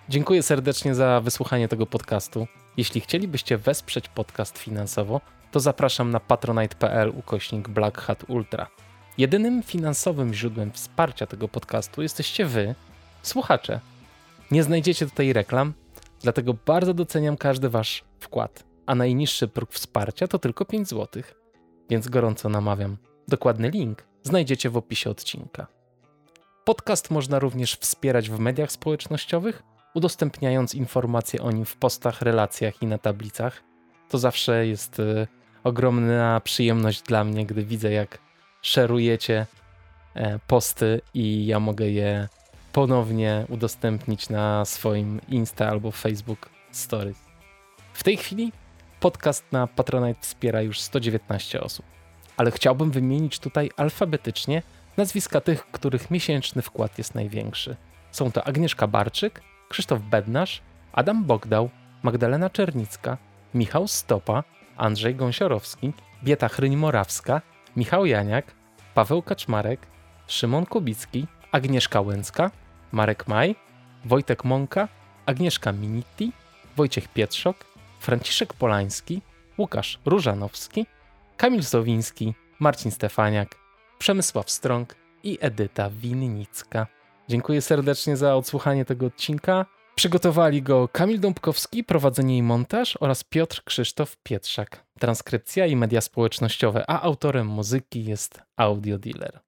[0.09, 2.47] Dziękuję serdecznie za wysłuchanie tego podcastu.
[2.77, 5.21] Jeśli chcielibyście wesprzeć podcast finansowo,
[5.51, 8.67] to zapraszam na patronite.pl ukośnik Black Hat Ultra.
[9.17, 12.75] Jedynym finansowym źródłem wsparcia tego podcastu jesteście wy,
[13.23, 13.79] słuchacze.
[14.51, 15.73] Nie znajdziecie tutaj reklam,
[16.21, 18.63] dlatego bardzo doceniam każdy wasz wkład.
[18.85, 21.23] a najniższy próg wsparcia to tylko 5 zł.
[21.89, 22.97] Więc gorąco namawiam.
[23.27, 25.67] Dokładny link znajdziecie w opisie odcinka.
[26.65, 29.63] Podcast można również wspierać w mediach społecznościowych,
[29.93, 33.63] udostępniając informacje o nim w postach, relacjach i na tablicach.
[34.09, 35.27] To zawsze jest y,
[35.63, 38.17] ogromna przyjemność dla mnie, gdy widzę, jak
[38.61, 39.45] szerujecie
[40.15, 42.27] e, posty i ja mogę je
[42.73, 47.17] ponownie udostępnić na swoim Insta albo Facebook Stories.
[47.93, 48.51] W tej chwili
[48.99, 51.85] podcast na Patronite wspiera już 119 osób,
[52.37, 54.61] ale chciałbym wymienić tutaj alfabetycznie
[54.97, 57.75] nazwiska tych, których miesięczny wkład jest największy.
[58.11, 60.61] Są to Agnieszka Barczyk, Krzysztof Bednarz,
[60.93, 61.69] Adam Bogdał,
[62.03, 63.17] Magdalena Czernicka,
[63.53, 64.43] Michał Stopa,
[64.77, 65.93] Andrzej Gąsiorowski,
[66.23, 67.41] Bieta Chryń-Morawska,
[67.75, 68.45] Michał Janiak,
[68.93, 69.79] Paweł Kaczmarek,
[70.27, 72.51] Szymon Kubicki, Agnieszka Łęcka,
[72.93, 73.55] Marek Maj,
[74.05, 74.87] Wojtek Mąka,
[75.25, 76.31] Agnieszka Minitti,
[76.75, 77.65] Wojciech Pietrzok,
[77.99, 79.21] Franciszek Polański,
[79.57, 80.85] Łukasz Różanowski,
[81.37, 83.55] Kamil Sowiński, Marcin Stefaniak,
[83.99, 86.87] Przemysław Strąg i Edyta Winnicka.
[87.27, 89.65] Dziękuję serdecznie za odsłuchanie tego odcinka.
[89.95, 94.83] Przygotowali go Kamil Dąbkowski, prowadzenie i montaż oraz Piotr Krzysztof Pietrzak.
[94.99, 99.42] Transkrypcja i media społecznościowe, a autorem muzyki jest Audio Dealer.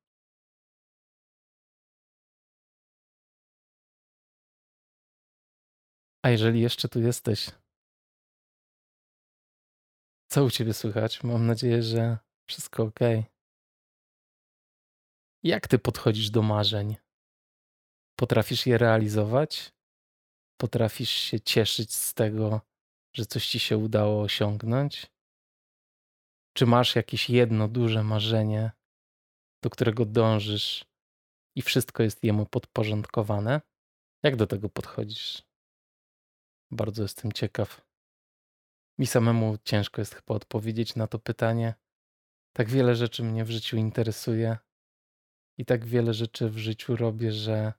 [6.26, 7.52] A jeżeli jeszcze tu jesteś,
[10.32, 11.24] co u ciebie słychać?
[11.24, 12.18] Mam nadzieję, że
[12.50, 13.00] wszystko ok.
[15.44, 16.96] Jak ty podchodzisz do marzeń?
[18.20, 19.72] Potrafisz je realizować?
[20.62, 22.62] Potrafisz się cieszyć z tego,
[23.16, 25.12] że coś ci się udało osiągnąć?
[26.58, 28.72] Czy masz jakieś jedno duże marzenie,
[29.64, 30.86] do którego dążysz
[31.56, 33.62] i wszystko jest jemu podporządkowane?
[34.24, 35.55] Jak do tego podchodzisz?
[36.72, 37.82] Bardzo jestem ciekaw.
[38.98, 41.76] Mi samemu ciężko jest chyba odpowiedzieć na to pytanie.
[42.54, 44.58] Tak wiele rzeczy mnie w życiu interesuje
[45.58, 47.74] i tak wiele rzeczy w życiu robię, że,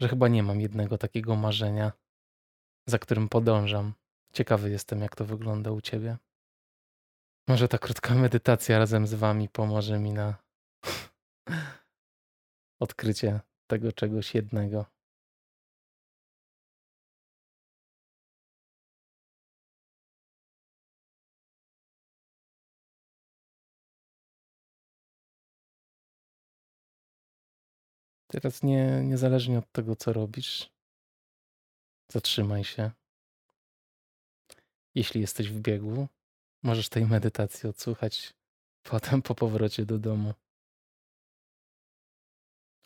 [0.00, 1.92] że chyba nie mam jednego takiego marzenia,
[2.86, 3.94] za którym podążam.
[4.32, 6.16] Ciekawy jestem, jak to wygląda u ciebie.
[7.48, 10.34] Może ta krótka medytacja razem z wami pomoże mi na
[12.80, 14.86] odkrycie tego czegoś jednego.
[28.32, 30.70] Teraz nie, niezależnie od tego, co robisz,
[32.12, 32.90] zatrzymaj się.
[34.94, 36.08] Jeśli jesteś w biegu,
[36.62, 38.34] możesz tej medytacji odsłuchać
[38.90, 40.34] potem po powrocie do domu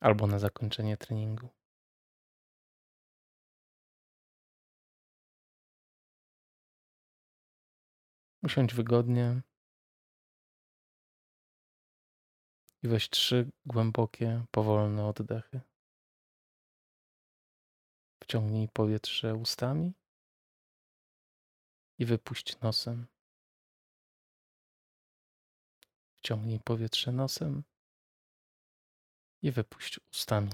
[0.00, 1.48] albo na zakończenie treningu.
[8.42, 9.42] Usiądź wygodnie,
[12.86, 15.60] weź trzy głębokie, powolne oddechy.
[18.22, 19.92] Wciągnij powietrze ustami
[21.98, 23.06] i wypuść nosem.
[26.14, 27.62] Wciągnij powietrze nosem
[29.42, 30.50] i wypuść ustami.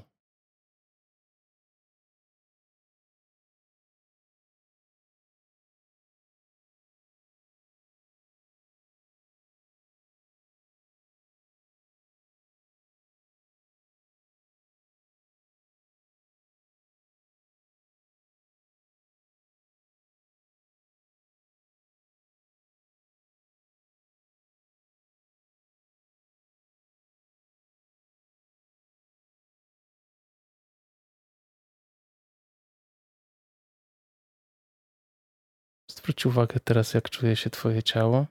[36.03, 38.27] Zwróć uwagę teraz, jak czuje się Twoje ciało.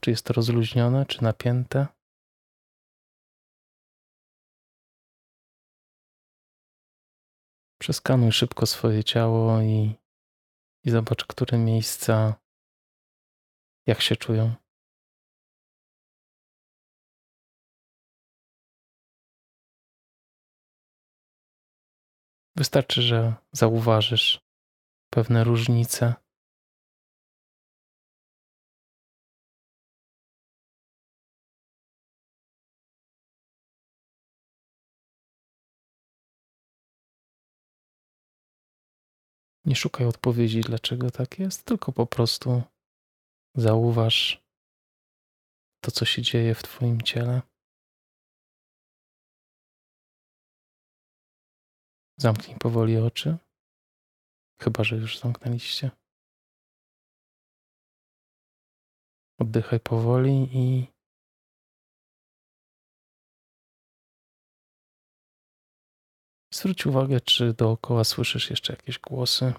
[0.00, 1.86] Czy jest to rozluźnione, czy napięte?
[7.78, 9.94] Przeskanuj szybko swoje ciało i,
[10.84, 12.34] i zobacz, które miejsca,
[13.86, 14.65] jak się czują.
[22.56, 24.40] Wystarczy, że zauważysz
[25.10, 26.14] pewne różnice.
[39.64, 42.62] Nie szukaj odpowiedzi, dlaczego tak jest, tylko po prostu
[43.54, 44.42] zauważ
[45.80, 47.42] to, co się dzieje w Twoim ciele.
[52.18, 53.38] Zamknij powoli oczy.
[54.60, 55.90] Chyba, że już zamknęliście.
[59.40, 60.86] Oddychaj powoli i
[66.54, 69.54] zwróć uwagę, czy dookoła słyszysz jeszcze jakieś głosy.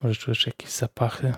[0.00, 1.32] Może czujesz jakieś zapachy.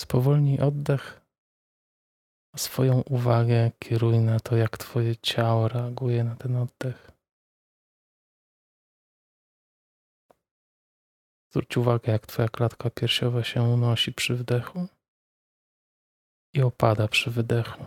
[0.00, 1.20] Spowolnij oddech,
[2.54, 7.10] a swoją uwagę kieruj na to, jak Twoje ciało reaguje na ten oddech.
[11.50, 14.86] Zwróć uwagę, jak Twoja klatka piersiowa się unosi przy wdechu
[16.54, 17.86] i opada przy wydechu.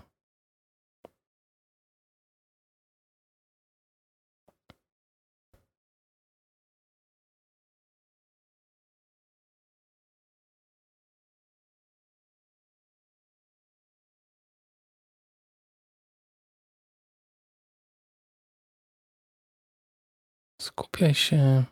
[20.80, 21.64] Skupiaj się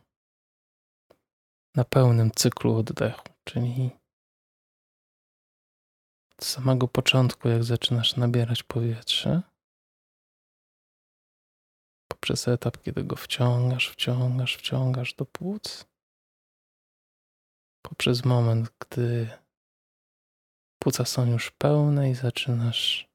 [1.76, 3.92] na pełnym cyklu oddechu, czyli
[6.38, 9.42] od samego początku, jak zaczynasz nabierać powietrze,
[12.08, 15.86] poprzez etap, kiedy go wciągasz, wciągasz, wciągasz do płuc,
[17.82, 19.30] poprzez moment, gdy
[20.80, 23.10] płuca są już pełne i zaczynasz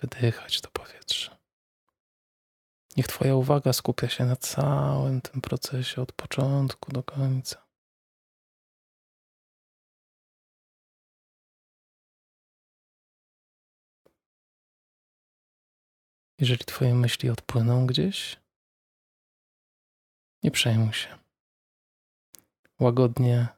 [0.00, 1.39] wydychać to powietrze.
[2.96, 7.70] Niech Twoja uwaga skupia się na całym tym procesie od początku do końca.
[16.38, 18.40] Jeżeli Twoje myśli odpłyną gdzieś,
[20.42, 21.18] nie przejmuj się.
[22.80, 23.48] Łagodnie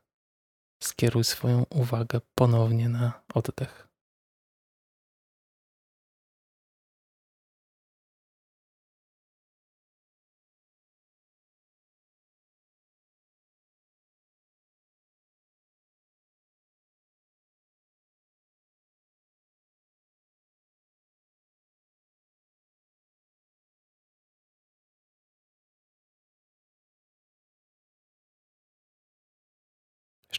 [0.83, 3.92] skieruj swoją uwagę ponownie na oddech.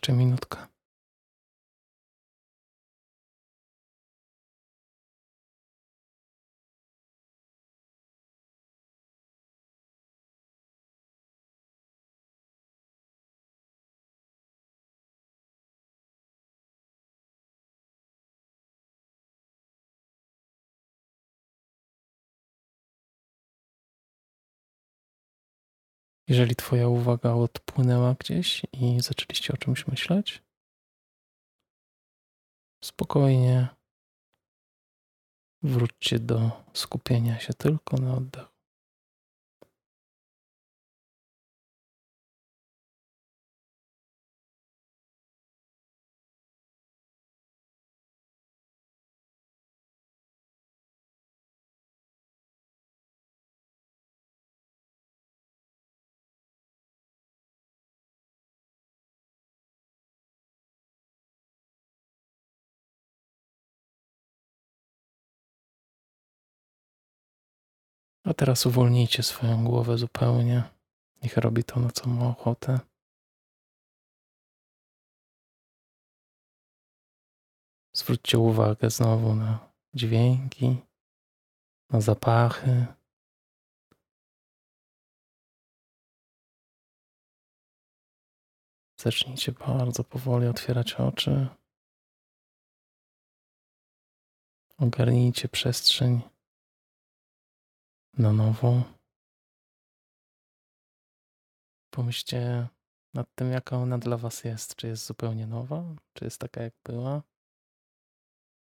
[0.03, 0.72] Jeszcze minutka.
[26.27, 30.43] Jeżeli Twoja uwaga odpłynęła gdzieś i zaczęliście o czymś myśleć,
[32.83, 33.67] spokojnie
[35.61, 38.52] wróćcie do skupienia się tylko na oddechu.
[68.23, 70.63] A teraz uwolnijcie swoją głowę zupełnie.
[71.23, 72.79] Niech robi to, na co ma ochotę.
[77.93, 80.77] Zwróćcie uwagę znowu na dźwięki,
[81.89, 82.85] na zapachy.
[88.99, 91.47] Zacznijcie bardzo powoli otwierać oczy.
[94.77, 96.32] Ogarnijcie przestrzeń
[98.17, 98.83] na nowo.
[101.89, 102.67] Pomyślcie
[103.13, 104.75] nad tym, jaka ona dla Was jest.
[104.75, 105.83] Czy jest zupełnie nowa?
[106.13, 107.23] Czy jest taka, jak była?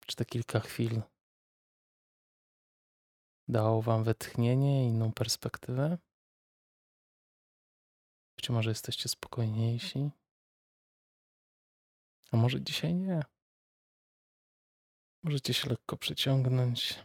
[0.06, 1.02] Czy te kilka chwil
[3.48, 5.98] dało Wam wytchnienie, inną perspektywę?
[8.36, 10.10] Być może jesteście spokojniejsi?
[12.32, 13.22] A może dzisiaj nie?
[15.22, 16.98] Możecie się lekko przyciągnąć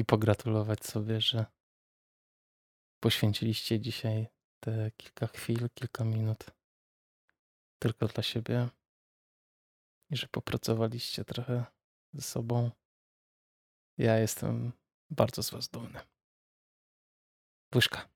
[0.00, 1.46] i pogratulować sobie, że
[3.00, 4.28] poświęciliście dzisiaj
[4.60, 6.44] te kilka chwil, kilka minut
[7.78, 8.68] tylko dla siebie.
[10.10, 11.64] i że popracowaliście trochę
[12.12, 12.70] ze sobą.
[13.98, 14.72] Ja jestem
[15.10, 16.00] bardzo z Was dumny.
[17.74, 18.08] Łyżka.